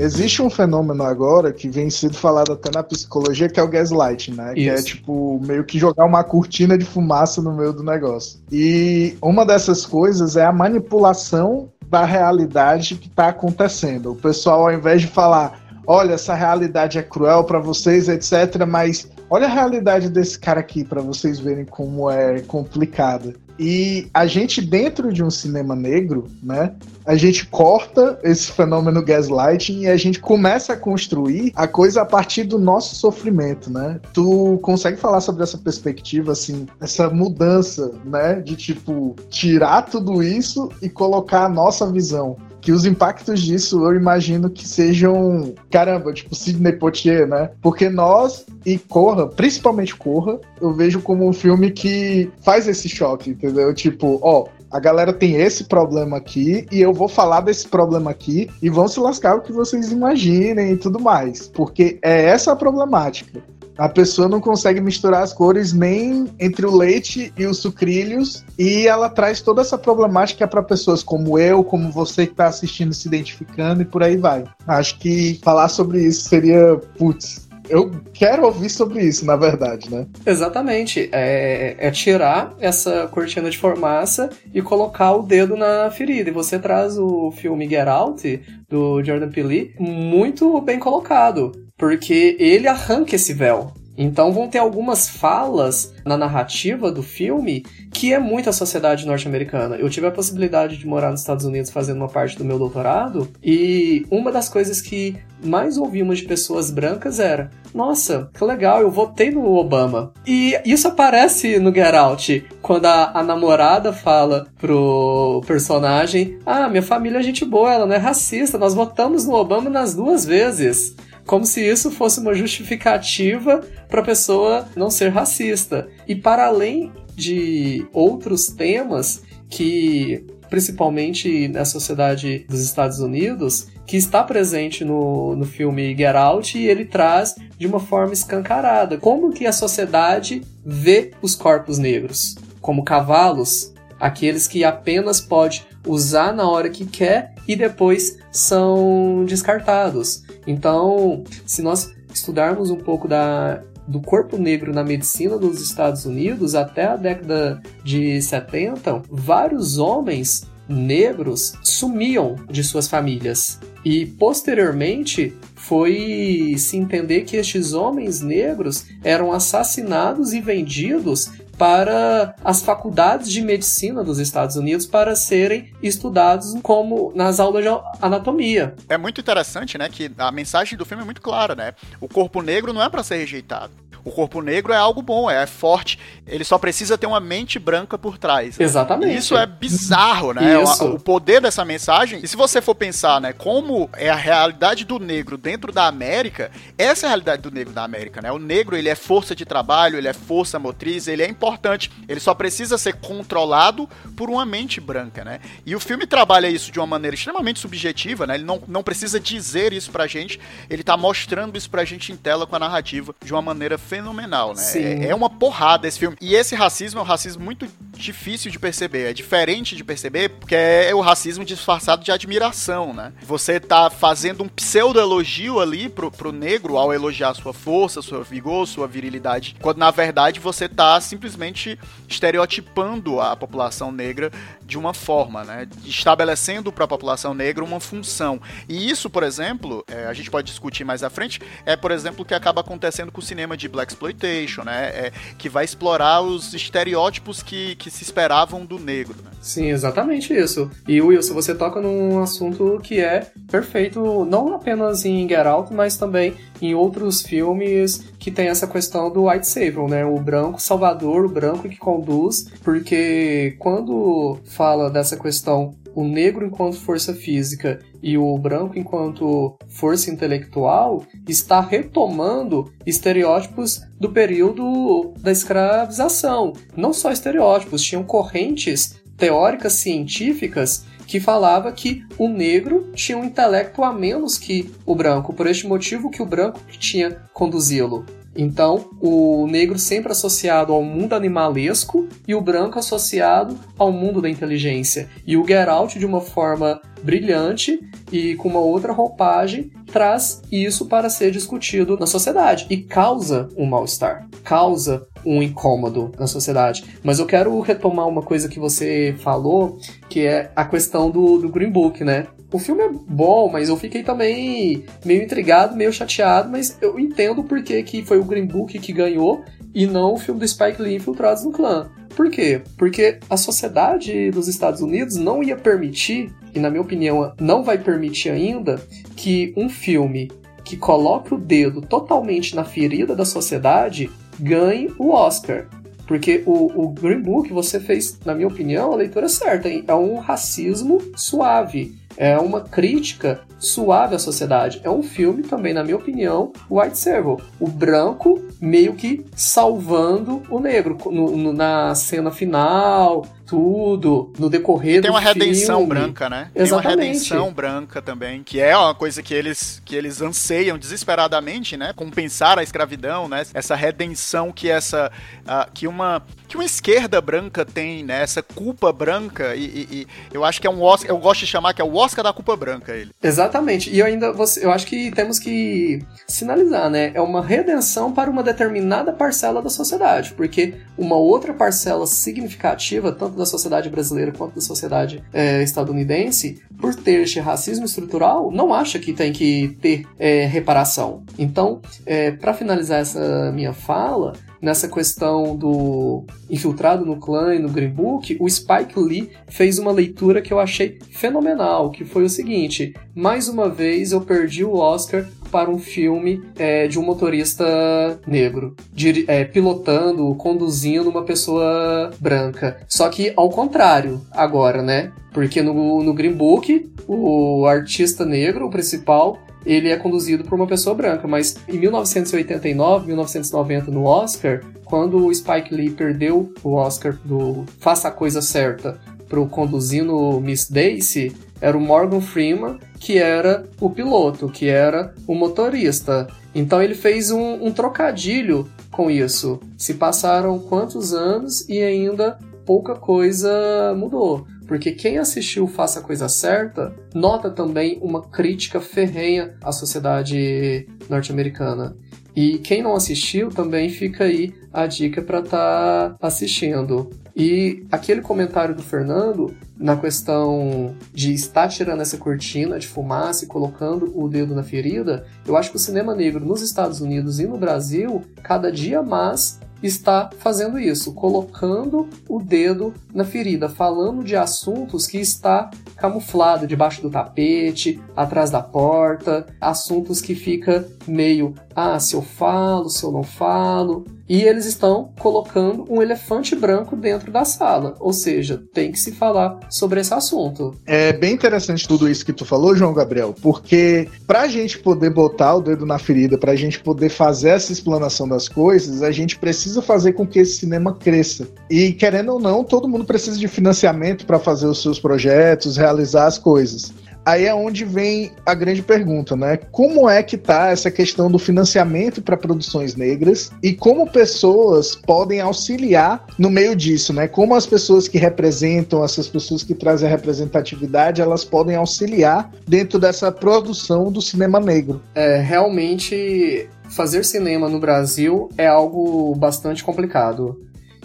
[0.03, 4.33] Existe um fenômeno agora que vem sido falado até na psicologia, que é o gaslighting,
[4.33, 4.53] né?
[4.53, 4.55] Isso.
[4.55, 8.39] Que é tipo meio que jogar uma cortina de fumaça no meio do negócio.
[8.51, 14.11] E uma dessas coisas é a manipulação da realidade que está acontecendo.
[14.11, 19.07] O pessoal, ao invés de falar, olha, essa realidade é cruel para vocês, etc., mas
[19.29, 23.33] olha a realidade desse cara aqui para vocês verem como é complicada.
[23.59, 26.73] E a gente, dentro de um cinema negro, né,
[27.05, 32.05] a gente corta esse fenômeno gaslighting e a gente começa a construir a coisa a
[32.05, 33.99] partir do nosso sofrimento, né?
[34.13, 40.69] Tu consegue falar sobre essa perspectiva, assim, essa mudança, né, de tipo, tirar tudo isso
[40.81, 46.33] e colocar a nossa visão que os impactos disso eu imagino que sejam, caramba, tipo
[46.33, 47.51] Sidney Poitier, né?
[47.61, 53.31] Porque nós e Corra, principalmente Corra, eu vejo como um filme que faz esse choque,
[53.31, 53.73] entendeu?
[53.73, 58.49] Tipo, ó, a galera tem esse problema aqui e eu vou falar desse problema aqui
[58.61, 61.47] e vão se lascar o que vocês imaginem e tudo mais.
[61.49, 63.43] Porque é essa a problemática.
[63.77, 68.87] A pessoa não consegue misturar as cores nem entre o leite e os sucrilhos, e
[68.87, 73.07] ela traz toda essa problemática para pessoas como eu, como você que está assistindo, se
[73.07, 74.43] identificando e por aí vai.
[74.67, 80.05] Acho que falar sobre isso seria, putz, eu quero ouvir sobre isso, na verdade, né?
[80.25, 81.09] Exatamente.
[81.11, 86.29] É, é, tirar essa cortina de formaça e colocar o dedo na ferida.
[86.29, 91.51] E você traz o filme Get Out, do Jordan Peele, muito bem colocado.
[91.83, 93.73] Porque ele arranca esse véu.
[93.97, 99.75] Então vão ter algumas falas na narrativa do filme que é muito a sociedade norte-americana.
[99.75, 103.29] Eu tive a possibilidade de morar nos Estados Unidos fazendo uma parte do meu doutorado
[103.43, 108.89] e uma das coisas que mais ouvimos de pessoas brancas era: Nossa, que legal, eu
[108.89, 110.13] votei no Obama.
[110.25, 116.81] E isso aparece no Get Out, quando a, a namorada fala pro personagem: Ah, minha
[116.81, 120.95] família é gente boa, ela não é racista, nós votamos no Obama nas duas vezes
[121.25, 125.87] como se isso fosse uma justificativa para a pessoa não ser racista.
[126.07, 134.23] E para além de outros temas que principalmente na sociedade dos Estados Unidos, que está
[134.23, 139.47] presente no, no filme Get Out e ele traz de uma forma escancarada como que
[139.47, 143.72] a sociedade vê os corpos negros como cavalos,
[144.03, 150.23] aqueles que apenas pode usar na hora que quer e depois são descartados.
[150.45, 156.53] Então, se nós estudarmos um pouco da, do corpo negro na medicina dos Estados Unidos
[156.53, 163.57] até a década de 70, vários homens negros sumiam de suas famílias.
[163.85, 172.61] E posteriormente foi se entender que estes homens negros eram assassinados e vendidos para as
[172.61, 177.69] faculdades de medicina dos Estados Unidos para serem estudados como nas aulas de
[178.01, 178.75] anatomia.
[178.89, 181.73] É muito interessante, né, que a mensagem do filme é muito clara, né?
[181.99, 183.83] O corpo negro não é para ser rejeitado.
[184.05, 185.97] O corpo negro é algo bom, é forte.
[186.27, 188.57] Ele só precisa ter uma mente branca por trás.
[188.57, 188.65] Né?
[188.65, 189.17] Exatamente.
[189.17, 190.61] Isso é bizarro, né?
[190.61, 190.85] Isso.
[190.85, 192.19] O, o, poder dessa mensagem.
[192.21, 196.51] E se você for pensar, né, como é a realidade do negro dentro da América,
[196.77, 198.31] essa é a realidade do negro da América, né?
[198.31, 201.91] O negro, ele é força de trabalho, ele é força motriz, ele é importante.
[202.07, 205.39] Ele só precisa ser controlado por uma mente branca, né?
[205.65, 208.35] E o filme trabalha isso de uma maneira extremamente subjetiva, né?
[208.35, 212.15] Ele não, não precisa dizer isso pra gente, ele tá mostrando isso pra gente em
[212.15, 214.63] tela com a narrativa de uma maneira fenomenal, né?
[214.75, 216.15] É, é, uma porrada esse filme.
[216.21, 219.09] E esse racismo é um racismo muito difícil de perceber.
[219.09, 223.11] É diferente de perceber porque é o racismo disfarçado de admiração, né?
[223.23, 228.67] Você tá fazendo um pseudo-elogio ali pro, pro negro ao elogiar sua força, sua vigor,
[228.67, 230.99] sua virilidade, quando na verdade você tá
[231.33, 234.31] simplesmente estereotipando a população negra
[234.65, 235.67] de uma forma, né?
[235.83, 238.39] Estabelecendo para a população negra uma função.
[238.69, 242.21] E isso, por exemplo, é, a gente pode discutir mais à frente, é, por exemplo,
[242.21, 244.89] o que acaba acontecendo com o cinema de Black Exploitation, né?
[244.89, 249.15] É, que vai explorar os estereótipos que, que se esperavam do negro.
[249.23, 249.31] Né?
[249.41, 250.69] Sim, exatamente isso.
[250.87, 255.97] E Wilson, você toca num assunto que é perfeito, não apenas em Get Out, mas
[255.97, 260.05] também em outros filmes que tem essa questão do white savior, né?
[260.05, 266.77] O branco salvador, o branco que conduz, porque quando fala dessa questão o negro enquanto
[266.77, 276.53] força física e o branco enquanto força intelectual está retomando estereótipos do período da escravização.
[276.75, 283.83] Não só estereótipos, tinham correntes teóricas científicas que falava que o negro tinha um intelecto
[283.83, 288.05] a menos que o branco, por este motivo que o branco tinha conduzi-lo.
[288.35, 294.29] Então, o negro sempre associado ao mundo animalesco e o branco associado ao mundo da
[294.29, 295.07] inteligência.
[295.25, 297.79] E o Get Out, de uma forma brilhante
[298.11, 303.65] e com uma outra roupagem, traz isso para ser discutido na sociedade e causa um
[303.65, 306.83] mal-estar, causa um incômodo na sociedade.
[307.03, 309.77] Mas eu quero retomar uma coisa que você falou,
[310.09, 312.27] que é a questão do, do Green Book, né?
[312.51, 317.43] O filme é bom, mas eu fiquei também meio intrigado, meio chateado, mas eu entendo
[317.43, 320.79] por que, que foi o Green Book que ganhou e não o filme do Spike
[320.79, 321.89] Lee Infiltrados no Clã.
[322.15, 322.61] Por quê?
[322.77, 327.79] Porque a sociedade dos Estados Unidos não ia permitir, e na minha opinião não vai
[327.79, 328.79] permitir ainda,
[329.15, 330.29] que um filme
[330.63, 334.09] que coloque o dedo totalmente na ferida da sociedade
[334.39, 335.67] ganhe o Oscar.
[336.07, 339.69] Porque o, o Green Book você fez, na minha opinião, a leitura certa.
[339.69, 341.95] É um racismo suave.
[342.15, 344.81] É uma crítica suave à sociedade.
[344.83, 347.39] É um filme também, na minha opinião, White Serval.
[347.59, 355.01] O branco meio que salvando o negro no, no, na cena final, tudo, no decorrer
[355.01, 355.93] Tem uma redenção filme.
[355.93, 356.49] branca, né?
[356.55, 356.69] Exatamente.
[356.69, 361.75] Tem uma redenção branca também, que é uma coisa que eles, que eles anseiam desesperadamente,
[361.75, 361.93] né?
[361.93, 363.43] Compensar a escravidão, né?
[363.53, 368.21] Essa redenção que essa uh, que uma que uma esquerda branca tem, né?
[368.21, 371.47] Essa culpa branca e, e, e, eu acho que é um Oscar, eu gosto de
[371.47, 373.11] chamar que é o Oscar da culpa branca ele.
[373.21, 373.89] Exatamente.
[373.89, 377.11] E eu ainda você, eu acho que temos que sinalizar, né?
[377.13, 383.37] É uma redenção para uma determinada parcela da sociedade, porque uma outra parcela significativa tanto
[383.37, 388.99] da sociedade brasileira quanto da sociedade é, estadunidense, por ter este racismo estrutural, não acha
[388.99, 391.23] que tem que ter é, reparação.
[391.37, 397.67] Então, é, para finalizar essa minha fala, nessa questão do infiltrado no clã e no
[397.67, 402.29] Green Book, o Spike Lee fez uma leitura que eu achei fenomenal, que foi o
[402.29, 408.19] seguinte: mais uma vez eu perdi o Oscar para um filme é, de um motorista
[408.25, 412.79] negro, de, é, pilotando, conduzindo uma pessoa branca.
[412.87, 415.11] Só que ao contrário, agora, né?
[415.31, 420.67] Porque no, no Green Book, o artista negro, o principal, ele é conduzido por uma
[420.67, 427.17] pessoa branca, mas em 1989, 1990 no Oscar, quando o Spike Lee perdeu o Oscar
[427.23, 433.65] do Faça a Coisa Certa pro Conduzindo Miss Daisy, era o Morgan Freeman, que era
[433.79, 436.27] o piloto, que era o motorista.
[436.53, 439.59] Então ele fez um, um trocadilho com isso.
[439.77, 444.45] Se passaram quantos anos e ainda pouca coisa mudou.
[444.67, 451.95] Porque quem assistiu Faça a Coisa Certa nota também uma crítica ferrenha à sociedade norte-americana.
[452.35, 457.11] E quem não assistiu também fica aí a dica para estar tá assistindo.
[457.35, 463.47] E aquele comentário do Fernando na questão de estar tirando essa cortina de fumaça e
[463.47, 467.45] colocando o dedo na ferida, eu acho que o cinema negro nos Estados Unidos e
[467.45, 474.35] no Brasil, cada dia mais está fazendo isso, colocando o dedo na ferida, falando de
[474.35, 481.99] assuntos que está camuflado debaixo do tapete, atrás da porta, assuntos que fica meio, ah,
[481.99, 487.31] se eu falo, se eu não falo, e eles estão colocando um elefante branco dentro
[487.31, 490.73] da sala, ou seja, tem que se falar sobre esse assunto.
[490.85, 495.55] É bem interessante tudo isso que tu falou, João Gabriel, porque pra gente poder botar
[495.55, 499.72] o dedo na ferida, pra gente poder fazer essa explanação das coisas, a gente precisa
[499.81, 501.47] fazer com que esse cinema cresça.
[501.69, 506.27] E querendo ou não, todo mundo precisa de financiamento para fazer os seus projetos, realizar
[506.27, 506.93] as coisas
[507.25, 509.57] aí é onde vem a grande pergunta, né?
[509.71, 515.39] Como é que tá essa questão do financiamento para produções negras e como pessoas podem
[515.39, 517.27] auxiliar no meio disso, né?
[517.27, 522.99] Como as pessoas que representam, essas pessoas que trazem a representatividade, elas podem auxiliar dentro
[522.99, 525.01] dessa produção do cinema negro.
[525.15, 530.61] É, realmente fazer cinema no Brasil é algo bastante complicado.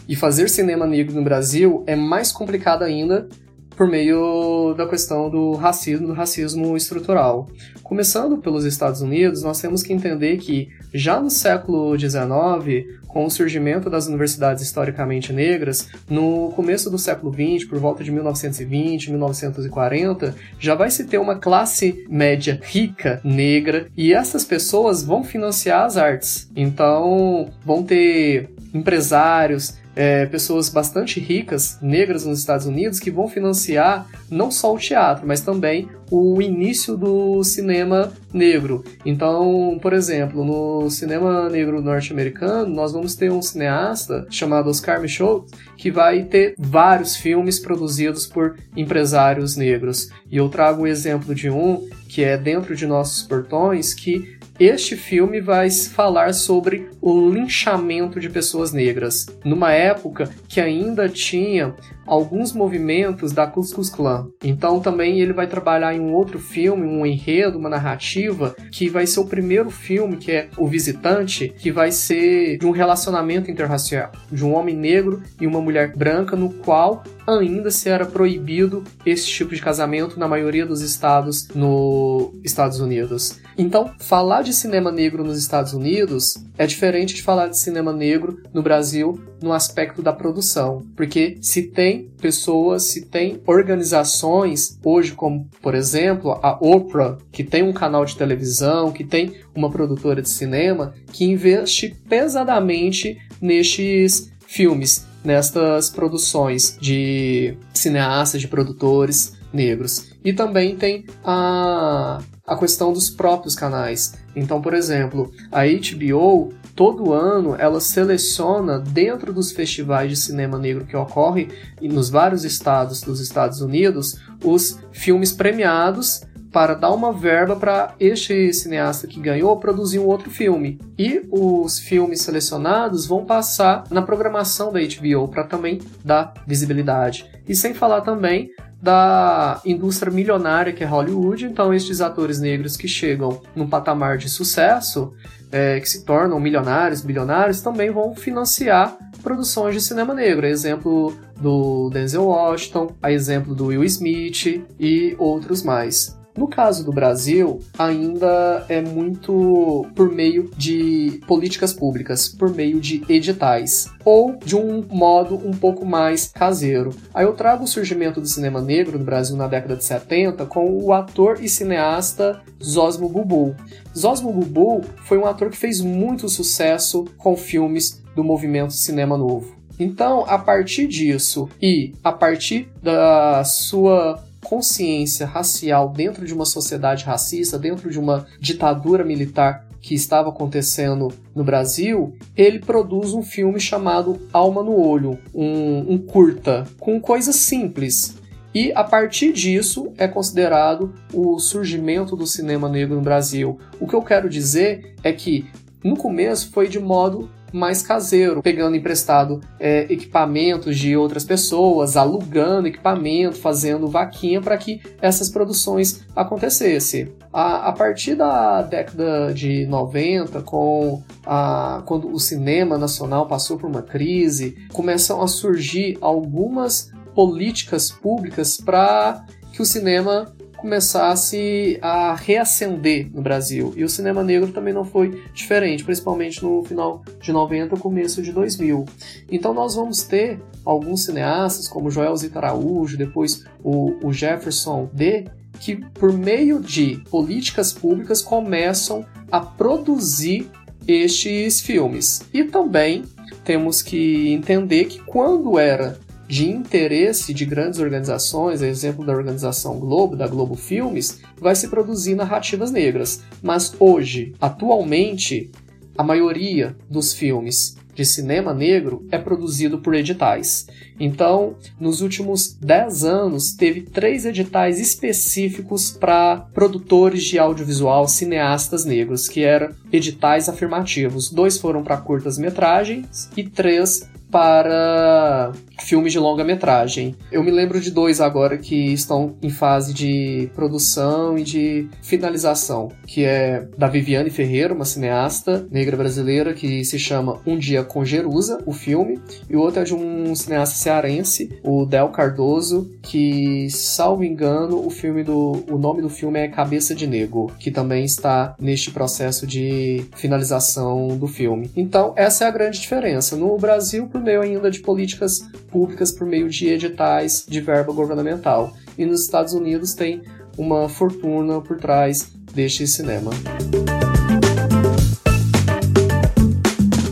[0.06, 3.28] E fazer cinema negro no Brasil é mais complicado ainda
[3.70, 7.48] por meio da questão do racismo, do racismo estrutural.
[7.82, 13.30] Começando pelos Estados Unidos, nós temos que entender que já no século XIX, com o
[13.30, 20.34] surgimento das universidades historicamente negras, no começo do século XX, por volta de 1920, 1940,
[20.58, 25.96] já vai se ter uma classe média rica negra e essas pessoas vão financiar as
[25.96, 26.50] artes.
[26.54, 34.06] Então, vão ter empresários, é, pessoas bastante ricas, negras nos Estados Unidos, que vão financiar
[34.30, 38.84] não só o teatro, mas também o início do cinema negro.
[39.04, 45.46] Então, por exemplo, no cinema negro norte-americano, nós vamos ter um cineasta chamado Oscar Michaud,
[45.76, 50.10] que vai ter vários filmes produzidos por empresários negros.
[50.30, 54.96] E eu trago o exemplo de um que é dentro de nossos portões, que este
[54.96, 61.74] filme vai falar sobre o linchamento de pessoas negras, numa época que ainda tinha
[62.08, 63.60] alguns movimentos da Ku
[63.94, 64.28] Klan.
[64.42, 69.06] Então também ele vai trabalhar em um outro filme, um enredo, uma narrativa, que vai
[69.06, 74.10] ser o primeiro filme, que é O Visitante, que vai ser de um relacionamento interracial,
[74.30, 79.26] de um homem negro e uma mulher branca, no qual ainda se era proibido esse
[79.26, 83.38] tipo de casamento na maioria dos estados nos Estados Unidos.
[83.56, 88.40] Então, falar de cinema negro nos Estados Unidos é diferente de falar de cinema negro
[88.54, 95.48] no Brasil no aspecto da produção, porque se tem pessoas, se tem organizações hoje como,
[95.62, 100.28] por exemplo, a Oprah, que tem um canal de televisão, que tem uma produtora de
[100.28, 110.10] cinema que investe pesadamente nestes filmes nestas produções de cineastas, de produtores negros.
[110.24, 114.14] E também tem a, a questão dos próprios canais.
[114.34, 120.86] Então, por exemplo, a HBO todo ano ela seleciona dentro dos festivais de cinema negro
[120.86, 121.48] que ocorrem
[121.82, 128.52] nos vários estados dos Estados Unidos os filmes premiados para dar uma verba para este
[128.52, 130.80] cineasta que ganhou produzir um outro filme.
[130.96, 137.28] E os filmes selecionados vão passar na programação da HBO para também dar visibilidade.
[137.46, 138.50] E sem falar também
[138.80, 144.28] da indústria milionária que é Hollywood, então estes atores negros que chegam num patamar de
[144.28, 145.12] sucesso,
[145.50, 150.46] é, que se tornam milionários, bilionários, também vão financiar produções de cinema negro.
[150.46, 156.17] Exemplo do Denzel Washington, a exemplo do Will Smith e outros mais.
[156.38, 163.02] No caso do Brasil, ainda é muito por meio de políticas públicas, por meio de
[163.08, 166.90] editais, ou de um modo um pouco mais caseiro.
[167.12, 170.80] Aí eu trago o surgimento do cinema negro no Brasil na década de 70 com
[170.80, 173.56] o ator e cineasta Zosmo Bubu.
[173.92, 179.56] Zosmo Bubu foi um ator que fez muito sucesso com filmes do movimento cinema novo.
[179.76, 187.04] Então, a partir disso e a partir da sua consciência racial dentro de uma sociedade
[187.04, 193.60] racista, dentro de uma ditadura militar que estava acontecendo no Brasil, ele produz um filme
[193.60, 198.16] chamado Alma no Olho, um, um curta, com coisas simples.
[198.54, 203.58] E a partir disso é considerado o surgimento do cinema negro no Brasil.
[203.78, 205.46] O que eu quero dizer é que
[205.84, 212.68] no começo foi de modo mais caseiro, pegando emprestado é, equipamentos de outras pessoas, alugando
[212.68, 217.12] equipamento, fazendo vaquinha para que essas produções acontecessem.
[217.32, 223.68] A, a, partir da década de 90, com a, quando o cinema nacional passou por
[223.68, 233.08] uma crise, começam a surgir algumas políticas públicas para que o cinema começasse a reacender
[233.14, 233.72] no Brasil.
[233.76, 238.32] E o cinema negro também não foi diferente, principalmente no final de 90 começo de
[238.32, 238.84] 2000.
[239.30, 245.26] Então nós vamos ter alguns cineastas, como Joel Zita Araújo, depois o, o Jefferson D.,
[245.60, 250.50] que por meio de políticas públicas começam a produzir
[250.86, 252.22] estes filmes.
[252.32, 253.04] E também
[253.44, 255.98] temos que entender que quando era
[256.28, 262.14] de interesse de grandes organizações, exemplo da organização Globo, da Globo Filmes, vai se produzir
[262.14, 263.22] narrativas negras.
[263.42, 265.50] Mas hoje, atualmente,
[265.96, 270.68] a maioria dos filmes de cinema negro é produzido por editais.
[271.00, 279.28] Então, nos últimos 10 anos, teve três editais específicos para produtores de audiovisual, cineastas negros,
[279.28, 281.28] que eram editais afirmativos.
[281.30, 287.14] Dois foram para curtas-metragens e três para filmes de longa-metragem.
[287.30, 292.90] Eu me lembro de dois agora que estão em fase de produção e de finalização,
[293.06, 298.04] que é da Viviane Ferreira, uma cineasta negra brasileira que se chama Um Dia com
[298.04, 303.68] Jerusa, o filme, e o outro é de um cineasta cearense, o Del Cardoso, que,
[303.70, 308.04] salvo engano, o filme do o nome do filme é Cabeça de Negro, que também
[308.04, 311.70] está neste processo de finalização do filme.
[311.76, 313.36] Então, essa é a grande diferença.
[313.36, 318.72] No Brasil, por meio ainda de políticas públicas por meio de editais de verba governamental.
[318.96, 320.22] E nos Estados Unidos tem
[320.56, 323.30] uma fortuna por trás deste cinema.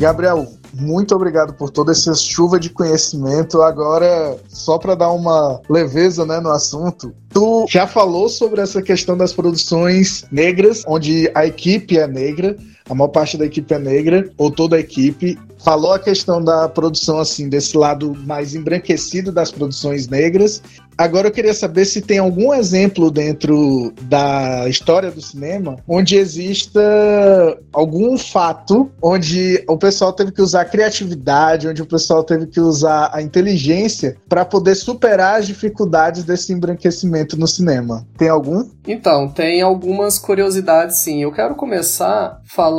[0.00, 3.62] Gabriel, muito obrigado por toda essa chuva de conhecimento.
[3.62, 9.16] Agora, só para dar uma leveza né, no assunto, tu já falou sobre essa questão
[9.16, 12.56] das produções negras, onde a equipe é negra,
[12.88, 16.68] a maior parte da equipe é negra, ou toda a equipe, falou a questão da
[16.68, 20.62] produção assim desse lado mais embranquecido das produções negras.
[20.98, 26.80] Agora eu queria saber se tem algum exemplo dentro da história do cinema onde exista
[27.70, 32.60] algum fato onde o pessoal teve que usar a criatividade, onde o pessoal teve que
[32.60, 38.06] usar a inteligência para poder superar as dificuldades desse embranquecimento no cinema.
[38.16, 38.64] Tem algum?
[38.86, 41.22] Então, tem algumas curiosidades sim.
[41.22, 42.75] Eu quero começar falando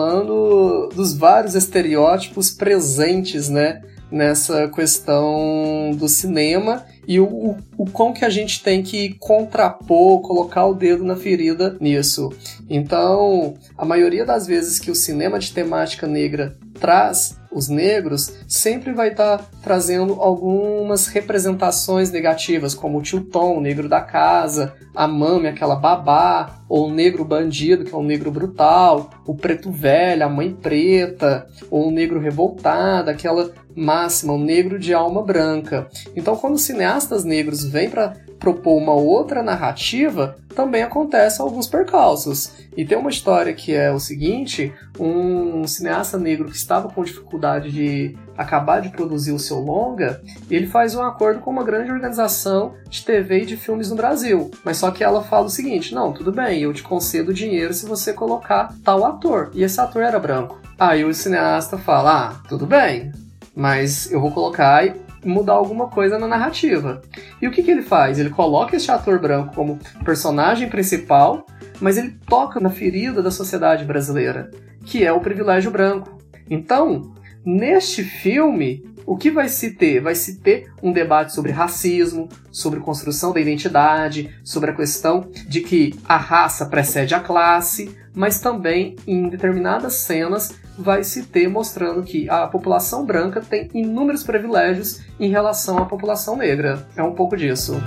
[0.93, 3.81] dos vários estereótipos presentes, né,
[4.11, 10.21] nessa questão do cinema e o, o, o quão que a gente tem que contrapor,
[10.21, 12.31] colocar o dedo na ferida nisso.
[12.69, 18.93] Então, a maioria das vezes que o cinema de temática negra traz os negros, sempre
[18.93, 24.73] vai estar tá trazendo algumas representações negativas, como o tio Tom, o negro da casa,
[24.95, 29.71] a mame, aquela babá, ou o negro bandido, que é um negro brutal, o preto
[29.71, 35.87] velho, a mãe preta, ou o negro revoltado, aquela máxima, o negro de alma branca.
[36.15, 42.51] Então, quando cineastas negros vêm para propor uma outra narrativa, também acontecem alguns percalços.
[42.75, 47.71] E tem uma história que é o seguinte: um cineasta negro que estava com dificuldade
[47.71, 52.73] de acabar de produzir o seu longa, ele faz um acordo com uma grande organização
[52.89, 54.51] de TV e de filmes no Brasil.
[54.63, 57.85] Mas só que ela fala o seguinte: não, tudo bem, eu te concedo dinheiro se
[57.85, 59.51] você colocar tal ator.
[59.53, 60.59] E esse ator era branco.
[60.77, 63.11] Aí o cineasta fala: ah, tudo bem,
[63.55, 64.83] mas eu vou colocar
[65.27, 67.01] mudar alguma coisa na narrativa.
[67.41, 68.17] E o que, que ele faz?
[68.17, 71.45] Ele coloca esse ator branco como personagem principal,
[71.79, 74.49] mas ele toca na ferida da sociedade brasileira,
[74.85, 76.17] que é o privilégio branco.
[76.49, 77.13] Então,
[77.45, 80.01] neste filme, o que vai se ter?
[80.01, 85.61] Vai se ter um debate sobre racismo, sobre construção da identidade, sobre a questão de
[85.61, 92.03] que a raça precede a classe, mas também em determinadas cenas vai se ter mostrando
[92.03, 96.87] que a população branca tem inúmeros privilégios em relação à população negra.
[96.95, 97.81] É um pouco disso.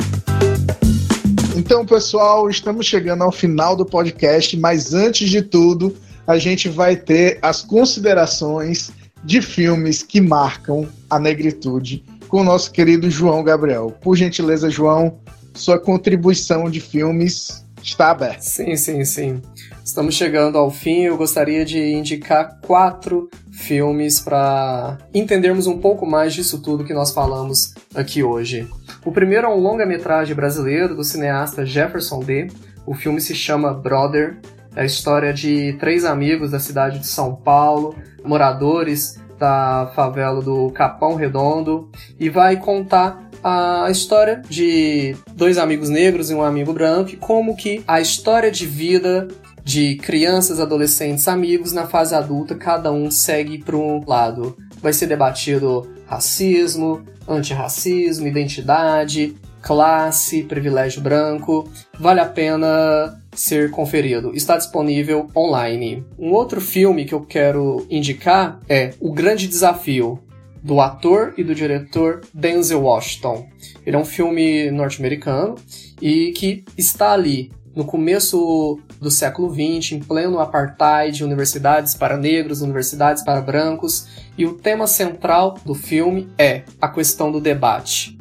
[1.57, 6.97] Então, pessoal, estamos chegando ao final do podcast, mas antes de tudo, a gente vai
[6.97, 8.91] ter as considerações
[9.22, 13.95] de filmes que marcam a negritude com o nosso querido João Gabriel.
[14.01, 15.18] Por gentileza, João,
[15.55, 18.42] sua contribuição de filmes está aberta.
[18.42, 19.42] Sim, sim, sim.
[19.84, 21.02] Estamos chegando ao fim.
[21.02, 27.12] Eu gostaria de indicar quatro filmes para entendermos um pouco mais disso tudo que nós
[27.12, 28.68] falamos aqui hoje.
[29.04, 32.48] O primeiro é um longa-metragem brasileiro do cineasta Jefferson D.
[32.86, 34.38] O filme se chama Brother.
[34.76, 40.70] É a história de três amigos da cidade de São Paulo, moradores da favela do
[40.70, 47.11] Capão Redondo, e vai contar a história de dois amigos negros e um amigo branco,
[47.11, 49.28] e como que a história de vida
[49.64, 54.57] de crianças, adolescentes, amigos na fase adulta, cada um segue para um lado.
[54.82, 61.70] Vai ser debatido racismo, antirracismo, identidade, classe, privilégio branco.
[61.99, 64.34] Vale a pena ser conferido.
[64.34, 66.05] Está disponível online.
[66.18, 70.18] Um outro filme que eu quero indicar é O Grande Desafio,
[70.62, 73.48] do ator e do diretor Denzel Washington.
[73.84, 75.54] Ele é um filme norte-americano
[76.00, 82.62] e que está ali no começo do século XX, em pleno apartheid, universidades para negros,
[82.62, 84.06] universidades para brancos,
[84.36, 88.18] e o tema central do filme é a questão do debate.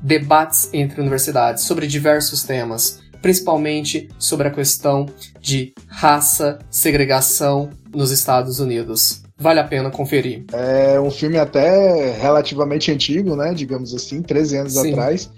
[0.00, 5.06] Debates entre universidades sobre diversos temas, principalmente sobre a questão
[5.40, 9.21] de raça, segregação nos Estados Unidos.
[9.42, 10.44] Vale a pena conferir.
[10.52, 13.52] É um filme até relativamente antigo, né?
[13.52, 14.92] Digamos assim, 13 anos Sim.
[14.92, 15.30] atrás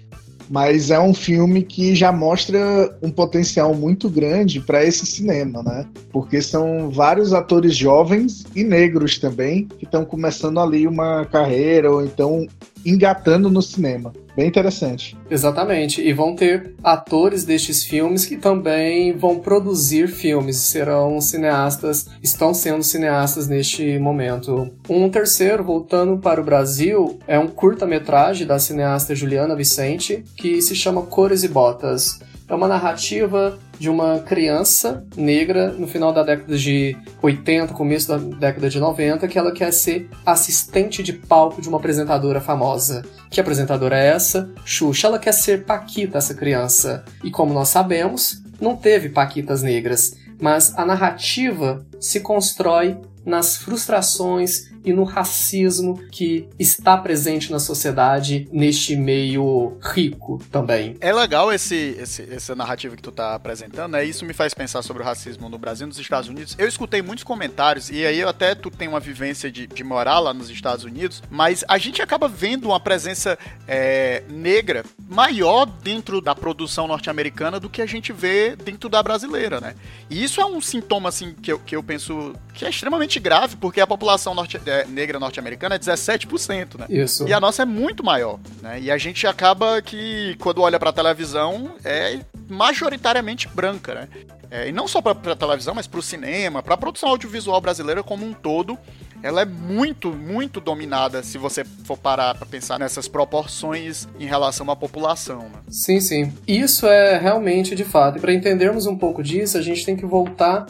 [0.49, 5.85] mas é um filme que já mostra um potencial muito grande para esse cinema, né?
[6.11, 12.03] Porque são vários atores jovens e negros também que estão começando ali uma carreira ou
[12.03, 12.45] então
[12.85, 14.13] engatando no cinema.
[14.35, 15.17] Bem interessante.
[15.29, 16.01] Exatamente.
[16.01, 22.83] E vão ter atores destes filmes que também vão produzir filmes, serão cineastas, estão sendo
[22.83, 24.69] cineastas neste momento.
[24.89, 30.75] Um terceiro, voltando para o Brasil, é um curta-metragem da cineasta Juliana Vicente, que se
[30.75, 32.19] chama Cores e Botas.
[32.47, 38.17] É uma narrativa de uma criança negra no final da década de 80, começo da
[38.17, 43.03] década de 90, que ela quer ser assistente de palco de uma apresentadora famosa.
[43.31, 44.49] Que apresentadora é essa?
[44.63, 45.07] Xuxa.
[45.07, 47.03] Ela quer ser Paquita, essa criança.
[47.23, 50.15] E como nós sabemos, não teve Paquitas negras.
[50.39, 58.47] Mas a narrativa se constrói nas frustrações e no racismo que está presente na sociedade
[58.51, 60.95] neste meio rico também.
[60.99, 64.05] É legal esse, esse, essa narrativa que tu tá apresentando, né?
[64.05, 66.55] Isso me faz pensar sobre o racismo no Brasil e nos Estados Unidos.
[66.57, 70.33] Eu escutei muitos comentários, e aí até tu tem uma vivência de, de morar lá
[70.33, 76.35] nos Estados Unidos, mas a gente acaba vendo uma presença é, negra maior dentro da
[76.35, 79.75] produção norte-americana do que a gente vê dentro da brasileira, né?
[80.09, 83.55] E isso é um sintoma, assim, que eu, que eu penso que é extremamente grave,
[83.55, 86.85] porque a população norte, é, negra norte-americana é 17%, né?
[86.89, 87.27] Isso.
[87.27, 88.79] E a nossa é muito maior, né?
[88.79, 94.07] E a gente acaba que, quando olha pra televisão, é majoritariamente branca, né?
[94.51, 98.25] É, e não só pra, pra televisão, mas pro cinema, pra produção audiovisual brasileira como
[98.25, 98.77] um todo,
[99.23, 104.69] ela é muito, muito dominada se você for parar para pensar nessas proporções em relação
[104.69, 105.39] à população.
[105.39, 105.59] Né?
[105.67, 106.33] Sim, sim.
[106.47, 108.17] Isso é realmente de fato.
[108.17, 110.67] E para entendermos um pouco disso, a gente tem que voltar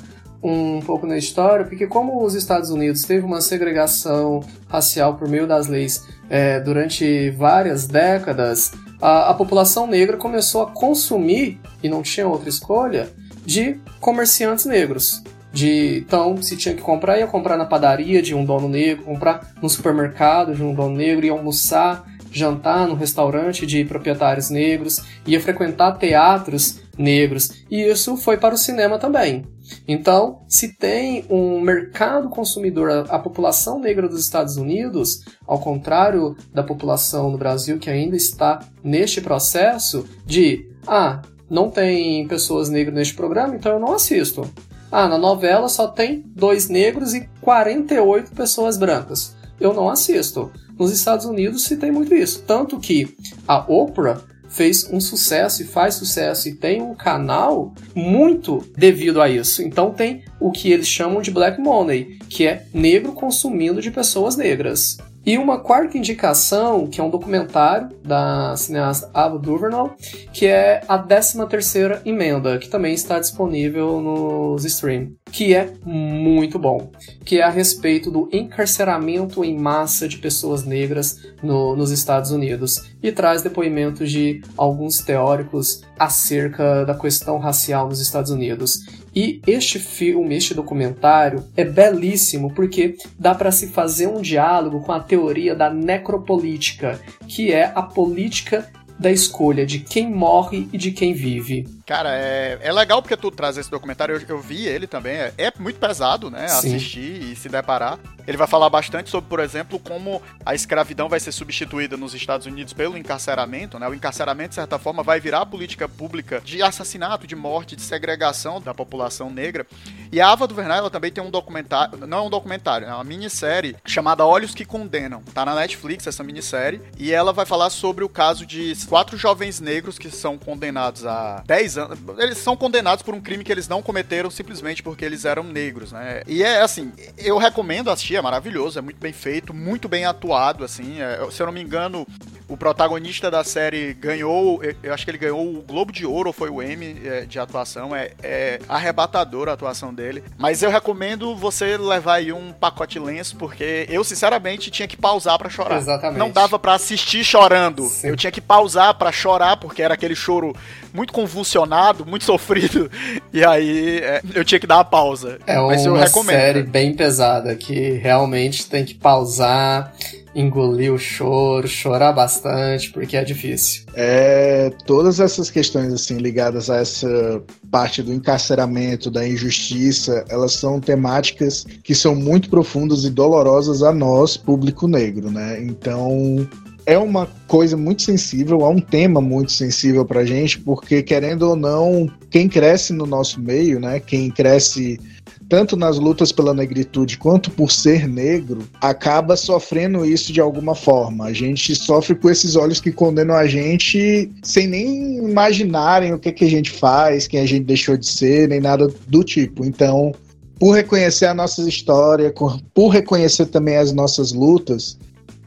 [0.48, 5.48] um pouco na história, porque como os Estados Unidos teve uma segregação racial por meio
[5.48, 8.72] das leis é, durante várias décadas,
[9.02, 13.10] a, a população negra começou a consumir, e não tinha outra escolha,
[13.44, 15.24] de comerciantes negros.
[15.52, 19.54] De, então, se tinha que comprar, ia comprar na padaria de um dono negro, comprar
[19.62, 22.06] no supermercado de um dono negro, ia almoçar,
[22.36, 28.58] jantar no restaurante de proprietários negros, ia frequentar teatros negros, e isso foi para o
[28.58, 29.46] cinema também.
[29.88, 36.62] Então, se tem um mercado consumidor, a, população negra dos Estados Unidos, ao contrário da
[36.62, 43.14] população no Brasil que ainda está neste processo de, ah, não tem pessoas negras neste
[43.16, 44.48] programa, então eu não assisto.
[44.92, 49.36] Ah, na novela só tem dois negros e 48 pessoas brancas.
[49.60, 50.52] Eu não assisto.
[50.78, 52.44] Nos Estados Unidos se tem muito isso.
[52.46, 53.16] Tanto que
[53.48, 59.30] a Oprah fez um sucesso e faz sucesso e tem um canal muito devido a
[59.30, 59.62] isso.
[59.62, 64.36] Então tem o que eles chamam de black money, que é negro consumindo de pessoas
[64.36, 64.98] negras.
[65.26, 69.90] E uma quarta indicação, que é um documentário da cineasta Ava DuVernay,
[70.32, 76.60] que é a 13 terceira emenda, que também está disponível nos stream, que é muito
[76.60, 76.92] bom,
[77.24, 82.94] que é a respeito do encarceramento em massa de pessoas negras no, nos Estados Unidos
[83.02, 89.05] e traz depoimentos de alguns teóricos acerca da questão racial nos Estados Unidos.
[89.16, 94.92] E este filme, este documentário é belíssimo porque dá para se fazer um diálogo com
[94.92, 100.92] a teoria da necropolítica, que é a política da escolha de quem morre e de
[100.92, 101.66] quem vive.
[101.86, 105.34] Cara, é, é legal porque tu traz esse documentário, eu, eu vi ele também, é,
[105.38, 106.76] é muito pesado, né, Sim.
[106.76, 108.00] assistir e se deparar.
[108.28, 112.48] Ele vai falar bastante sobre, por exemplo, como a escravidão vai ser substituída nos Estados
[112.48, 117.28] Unidos pelo encarceramento, né, o encarceramento, de certa forma, vai virar política pública de assassinato,
[117.28, 119.68] de morte, de segregação da população negra.
[120.12, 123.04] E a Ava DuVernay, ela também tem um documentário, não é um documentário, é uma
[123.04, 125.22] minissérie chamada Olhos que Condenam.
[125.36, 129.60] Tá na Netflix essa minissérie, e ela vai falar sobre o caso de quatro jovens
[129.60, 132.00] negros que são condenados a 10 anos.
[132.18, 135.92] Eles são condenados por um crime que eles não cometeram simplesmente porque eles eram negros,
[135.92, 136.22] né?
[136.28, 140.64] E é assim, eu recomendo assistir, é maravilhoso, é muito bem feito, muito bem atuado,
[140.64, 141.02] assim.
[141.02, 142.08] É, se eu não me engano,
[142.48, 146.34] o protagonista da série ganhou, eu acho que ele ganhou o Globo de Ouro ou
[146.34, 147.96] foi o Emmy é, de atuação.
[147.96, 150.24] É, é arrebatadora a atuação dele.
[150.38, 155.38] Mas eu recomendo você levar aí um pacote lenço, porque eu, sinceramente, tinha que pausar
[155.38, 155.78] para chorar.
[155.78, 156.20] Exatamente.
[156.20, 157.84] Não dava para assistir chorando.
[157.84, 158.10] Sim.
[158.10, 160.56] Eu tinha que pausar para chorar, porque era aquele choro
[160.94, 161.65] muito convulsionado,
[162.06, 162.90] muito sofrido.
[163.34, 165.40] E aí é, eu tinha que dar uma pausa.
[165.46, 169.94] É uma série bem pesada que realmente tem que pausar
[170.36, 173.84] engolir o choro, chorar bastante, porque é difícil.
[173.96, 177.42] É, todas essas questões assim ligadas a essa
[177.72, 183.94] parte do encarceramento, da injustiça, elas são temáticas que são muito profundas e dolorosas a
[183.94, 185.62] nós, público negro, né?
[185.62, 186.46] Então,
[186.86, 191.56] é uma coisa muito sensível, é um tema muito sensível pra gente, porque querendo ou
[191.56, 195.00] não, quem cresce no nosso meio, né, quem cresce
[195.48, 201.26] tanto nas lutas pela negritude quanto por ser negro, acaba sofrendo isso de alguma forma.
[201.26, 206.32] A gente sofre com esses olhos que condenam a gente sem nem imaginarem o que,
[206.32, 209.64] que a gente faz, quem a gente deixou de ser, nem nada do tipo.
[209.64, 210.14] Então,
[210.60, 212.34] por reconhecer a nossa história,
[212.74, 214.98] por reconhecer também as nossas lutas,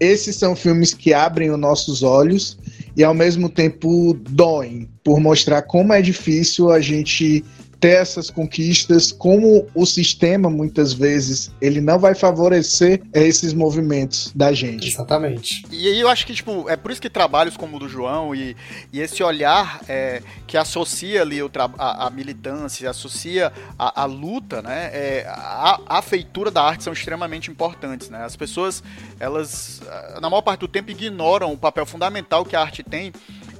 [0.00, 2.58] esses são filmes que abrem os nossos olhos
[2.96, 7.44] e ao mesmo tempo doem, por mostrar como é difícil a gente
[7.80, 14.52] ter essas conquistas, como o sistema muitas vezes ele não vai favorecer esses movimentos da
[14.52, 14.88] gente.
[14.88, 15.64] Exatamente.
[15.70, 18.34] E aí eu acho que tipo é por isso que trabalhos como o do João
[18.34, 18.56] e,
[18.92, 24.62] e esse olhar é, que associa ali o a, a militância, associa a, a luta,
[24.62, 28.24] né, é, a, a feitura da arte são extremamente importantes, né?
[28.24, 28.82] As pessoas
[29.18, 29.80] elas
[30.20, 33.12] na maior parte do tempo ignoram o papel fundamental que a arte tem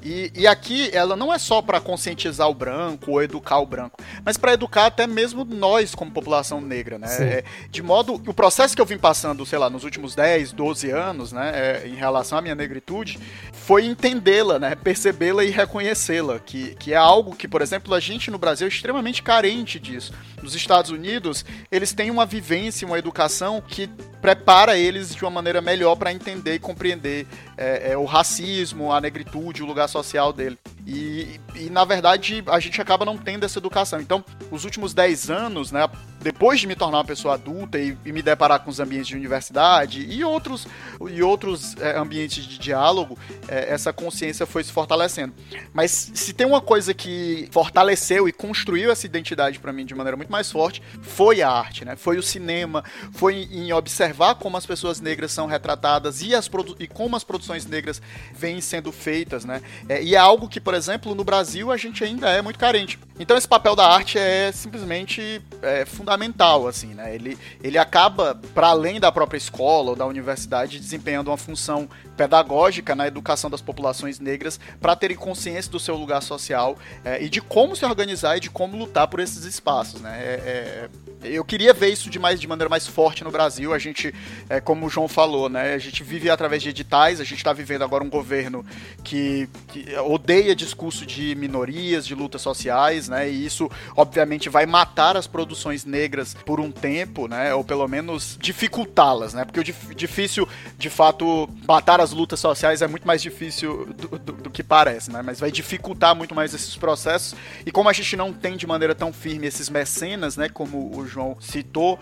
[0.03, 4.01] e, e aqui ela não é só para conscientizar o branco ou educar o branco,
[4.24, 7.09] mas para educar até mesmo nós como população negra, né?
[7.20, 10.53] É, de modo que o processo que eu vim passando, sei lá, nos últimos 10,
[10.53, 13.18] 12 anos, né, é, em relação à minha negritude,
[13.53, 18.30] foi entendê-la, né, percebê-la e reconhecê-la, que, que é algo que, por exemplo, a gente
[18.30, 20.12] no Brasil é extremamente carente disso.
[20.42, 23.88] Nos Estados Unidos, eles têm uma vivência, uma educação que
[24.20, 27.26] prepara eles de uma maneira melhor para entender e compreender
[27.57, 30.59] é, é, o racismo, a negritude, o lugar social dele.
[30.86, 34.01] E, e, na verdade, a gente acaba não tendo essa educação.
[34.01, 35.89] Então, os últimos 10 anos, né,
[36.20, 39.14] depois de me tornar uma pessoa adulta e, e me deparar com os ambientes de
[39.14, 40.66] universidade e outros,
[41.11, 45.34] e outros é, ambientes de diálogo, é, essa consciência foi se fortalecendo.
[45.72, 50.16] Mas se tem uma coisa que fortaleceu e construiu essa identidade para mim de maneira
[50.16, 51.97] muito mais forte, foi a arte, né?
[51.97, 52.82] Foi o cinema,
[53.12, 57.66] foi em observar como as pessoas negras são retratadas e, as e como as produções
[57.66, 58.03] negras
[58.34, 59.62] vêm sendo feitas, né?
[59.89, 62.99] É, e é algo que, por exemplo, no Brasil a gente ainda é muito carente.
[63.20, 67.14] Então esse papel da arte é simplesmente é, fundamental, assim, né?
[67.14, 72.95] Ele, ele acaba, para além da própria escola ou da universidade, desempenhando uma função pedagógica
[72.95, 77.41] na educação das populações negras para terem consciência do seu lugar social é, e de
[77.41, 80.16] como se organizar e de como lutar por esses espaços, né?
[80.20, 80.89] É, é
[81.23, 83.73] eu queria ver isso de, mais, de maneira mais forte no Brasil.
[83.73, 84.14] A gente,
[84.49, 85.75] é, como o João falou, né?
[85.75, 87.21] A gente vive através de editais.
[87.21, 88.64] A gente está vivendo agora um governo
[89.03, 93.29] que, que, odeia discurso de minorias, de lutas sociais, né?
[93.29, 97.53] E isso, obviamente, vai matar as produções negras por um tempo, né?
[97.55, 99.45] Ou pelo menos dificultá-las, né?
[99.45, 100.49] Porque o dif difícil,
[100.79, 105.11] de fato, matar as lutas sociais é muito mais difícil do, do, do que parece,
[105.11, 105.23] né?
[105.23, 107.35] Mas vai dificultar muito mais esses processos.
[107.66, 110.49] E como a gente não tem de maneira tão firme esses mecenas, né?
[110.49, 111.99] Como o João citou,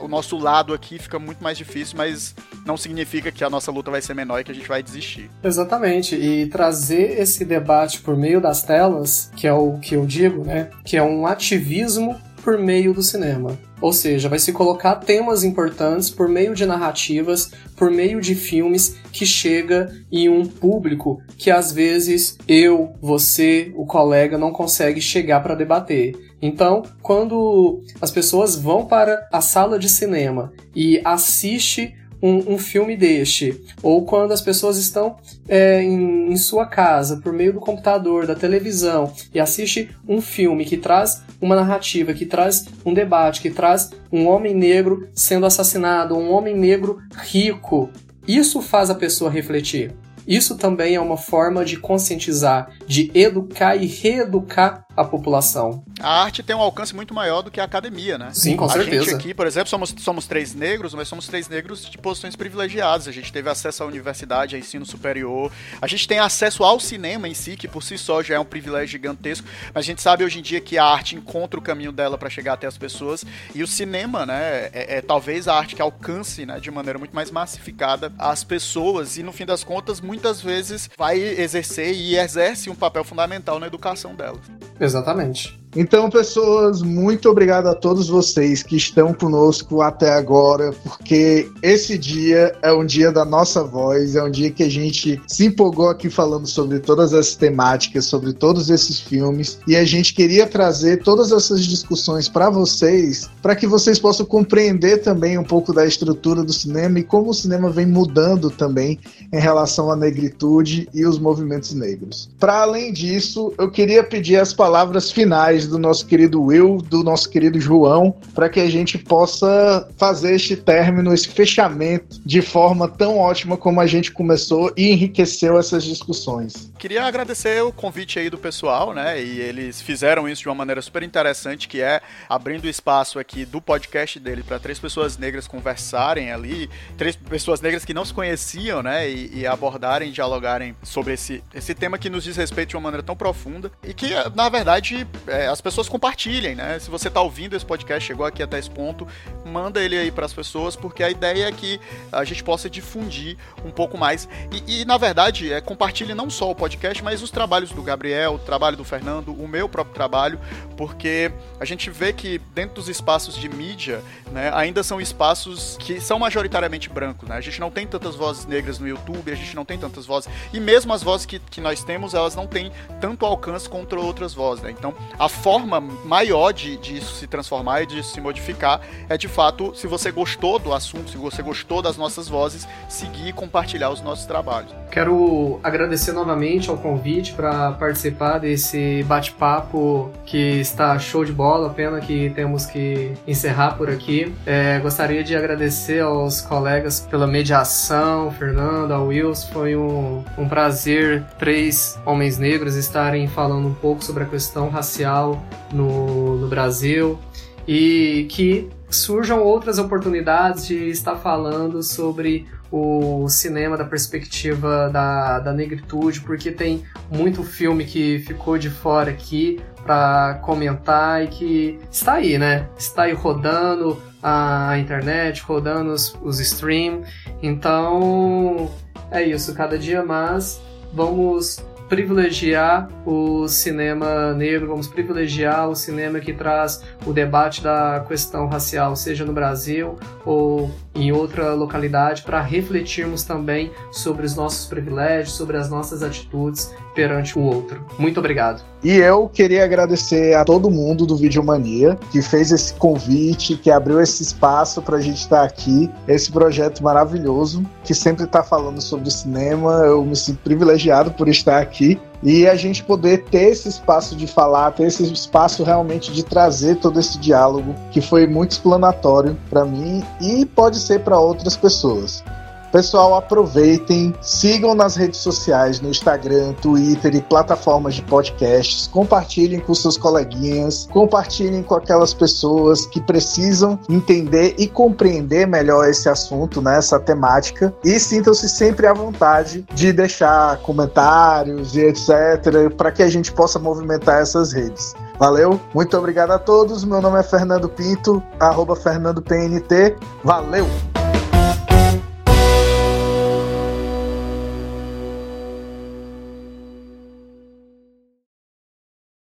[0.00, 2.34] o nosso lado aqui fica muito mais difícil, mas
[2.64, 5.30] não significa que a nossa luta vai ser menor e que a gente vai desistir.
[5.42, 10.44] Exatamente, e trazer esse debate por meio das telas, que é o que eu digo,
[10.44, 13.58] né, que é um ativismo por meio do cinema.
[13.80, 18.96] Ou seja, vai se colocar temas importantes por meio de narrativas, por meio de filmes
[19.12, 25.40] que chega em um público que às vezes eu, você, o colega não consegue chegar
[25.40, 26.14] para debater.
[26.40, 32.96] Então, quando as pessoas vão para a sala de cinema e assiste um, um, filme
[32.96, 35.16] deste, ou quando as pessoas estão
[35.48, 40.64] é, em, em, sua casa, por meio do computador, da televisão, e assiste um filme
[40.64, 46.16] que traz uma narrativa, que traz um debate, que traz um homem negro sendo assassinado,
[46.16, 47.90] um homem negro rico,
[48.26, 49.94] isso faz a pessoa refletir.
[50.26, 55.84] Isso também é uma forma de conscientizar, de educar e reeducar a população.
[56.00, 58.30] A arte tem um alcance muito maior do que a academia, né?
[58.32, 59.02] Sim, com a certeza.
[59.02, 62.34] A gente aqui, por exemplo, somos, somos três negros, mas somos três negros de posições
[62.34, 63.06] privilegiadas.
[63.06, 65.52] A gente teve acesso à universidade, a ensino superior.
[65.80, 68.44] A gente tem acesso ao cinema em si, que por si só já é um
[68.44, 69.46] privilégio gigantesco.
[69.74, 72.30] Mas a gente sabe hoje em dia que a arte encontra o caminho dela para
[72.30, 73.24] chegar até as pessoas.
[73.54, 77.14] E o cinema, né, é, é, talvez a arte que alcance, né, de maneira muito
[77.14, 79.18] mais massificada as pessoas.
[79.18, 83.66] E no fim das contas, muitas vezes vai exercer e exerce um papel fundamental na
[83.66, 84.40] educação delas.
[84.86, 85.65] Exatamente.
[85.78, 92.56] Então, pessoas, muito obrigado a todos vocês que estão conosco até agora, porque esse dia
[92.62, 96.08] é um dia da nossa voz, é um dia que a gente se empolgou aqui
[96.08, 101.30] falando sobre todas as temáticas, sobre todos esses filmes, e a gente queria trazer todas
[101.30, 106.54] essas discussões para vocês, para que vocês possam compreender também um pouco da estrutura do
[106.54, 108.98] cinema e como o cinema vem mudando também
[109.30, 112.30] em relação à negritude e os movimentos negros.
[112.40, 117.28] Para além disso, eu queria pedir as palavras finais do nosso querido Will, do nosso
[117.28, 123.18] querido João, para que a gente possa fazer este término, esse fechamento de forma tão
[123.18, 126.70] ótima como a gente começou e enriqueceu essas discussões.
[126.78, 129.22] Queria agradecer o convite aí do pessoal, né?
[129.22, 133.60] E eles fizeram isso de uma maneira super interessante, que é abrindo espaço aqui do
[133.60, 138.82] podcast dele para três pessoas negras conversarem ali, três pessoas negras que não se conheciam,
[138.82, 139.08] né?
[139.08, 143.02] E, e abordarem, dialogarem sobre esse, esse tema que nos diz respeito de uma maneira
[143.02, 146.78] tão profunda e que, na verdade, é, as pessoas compartilhem, né?
[146.78, 149.08] Se você está ouvindo esse podcast, chegou aqui até esse ponto,
[149.42, 151.80] manda ele aí para as pessoas, porque a ideia é que
[152.12, 154.28] a gente possa difundir um pouco mais.
[154.52, 158.34] E, e, na verdade, é compartilhe não só o podcast, mas os trabalhos do Gabriel,
[158.34, 160.38] o trabalho do Fernando, o meu próprio trabalho,
[160.76, 165.98] porque a gente vê que dentro dos espaços de mídia, né, ainda são espaços que
[166.02, 167.36] são majoritariamente brancos, né?
[167.36, 170.28] A gente não tem tantas vozes negras no YouTube, a gente não tem tantas vozes,
[170.52, 174.34] e mesmo as vozes que, que nós temos, elas não têm tanto alcance contra outras
[174.34, 174.70] vozes, né?
[174.70, 179.28] Então, a forma maior de, de isso se transformar e de se modificar é de
[179.28, 183.90] fato, se você gostou do assunto, se você gostou das nossas vozes, seguir e compartilhar
[183.90, 184.72] os nossos trabalhos.
[184.90, 192.00] Quero agradecer novamente ao convite para participar desse bate-papo que está show de bola, pena
[192.00, 194.34] que temos que encerrar por aqui.
[194.46, 201.24] É, gostaria de agradecer aos colegas pela mediação, Fernando, ao Wilson, foi um, um prazer
[201.38, 205.25] três homens negros estarem falando um pouco sobre a questão racial
[205.72, 207.18] no, no Brasil
[207.66, 215.52] e que surjam outras oportunidades de estar falando sobre o cinema da perspectiva da, da
[215.52, 222.14] negritude, porque tem muito filme que ficou de fora aqui para comentar e que está
[222.14, 222.68] aí, né?
[222.76, 227.02] Está aí rodando a internet, rodando os, os stream.
[227.40, 228.70] Então
[229.10, 230.60] é isso, cada dia mais
[230.92, 238.46] vamos privilegiar o cinema negro, vamos privilegiar o cinema que traz o debate da questão
[238.46, 245.36] racial, seja no Brasil ou em outra localidade, para refletirmos também sobre os nossos privilégios,
[245.36, 247.84] sobre as nossas atitudes perante o outro.
[247.98, 248.64] Muito obrigado.
[248.82, 254.00] E eu queria agradecer a todo mundo do Videomania que fez esse convite, que abriu
[254.00, 259.10] esse espaço para a gente estar aqui, esse projeto maravilhoso que sempre está falando sobre
[259.10, 259.72] cinema.
[259.84, 264.26] Eu me sinto privilegiado por estar aqui e a gente poder ter esse espaço de
[264.26, 269.64] falar, ter esse espaço realmente de trazer todo esse diálogo que foi muito explanatório para
[269.64, 272.24] mim e pode ser para outras pessoas.
[272.72, 279.74] Pessoal, aproveitem, sigam nas redes sociais, no Instagram, Twitter e plataformas de podcasts, compartilhem com
[279.74, 286.78] seus coleguinhas, compartilhem com aquelas pessoas que precisam entender e compreender melhor esse assunto, né,
[286.78, 293.08] essa temática, e sintam-se sempre à vontade de deixar comentários e etc, para que a
[293.08, 294.94] gente possa movimentar essas redes.
[295.18, 296.84] Valeu, muito obrigado a todos.
[296.84, 299.96] Meu nome é Fernando Pinto, arroba FernandoPNT.
[300.22, 300.66] Valeu!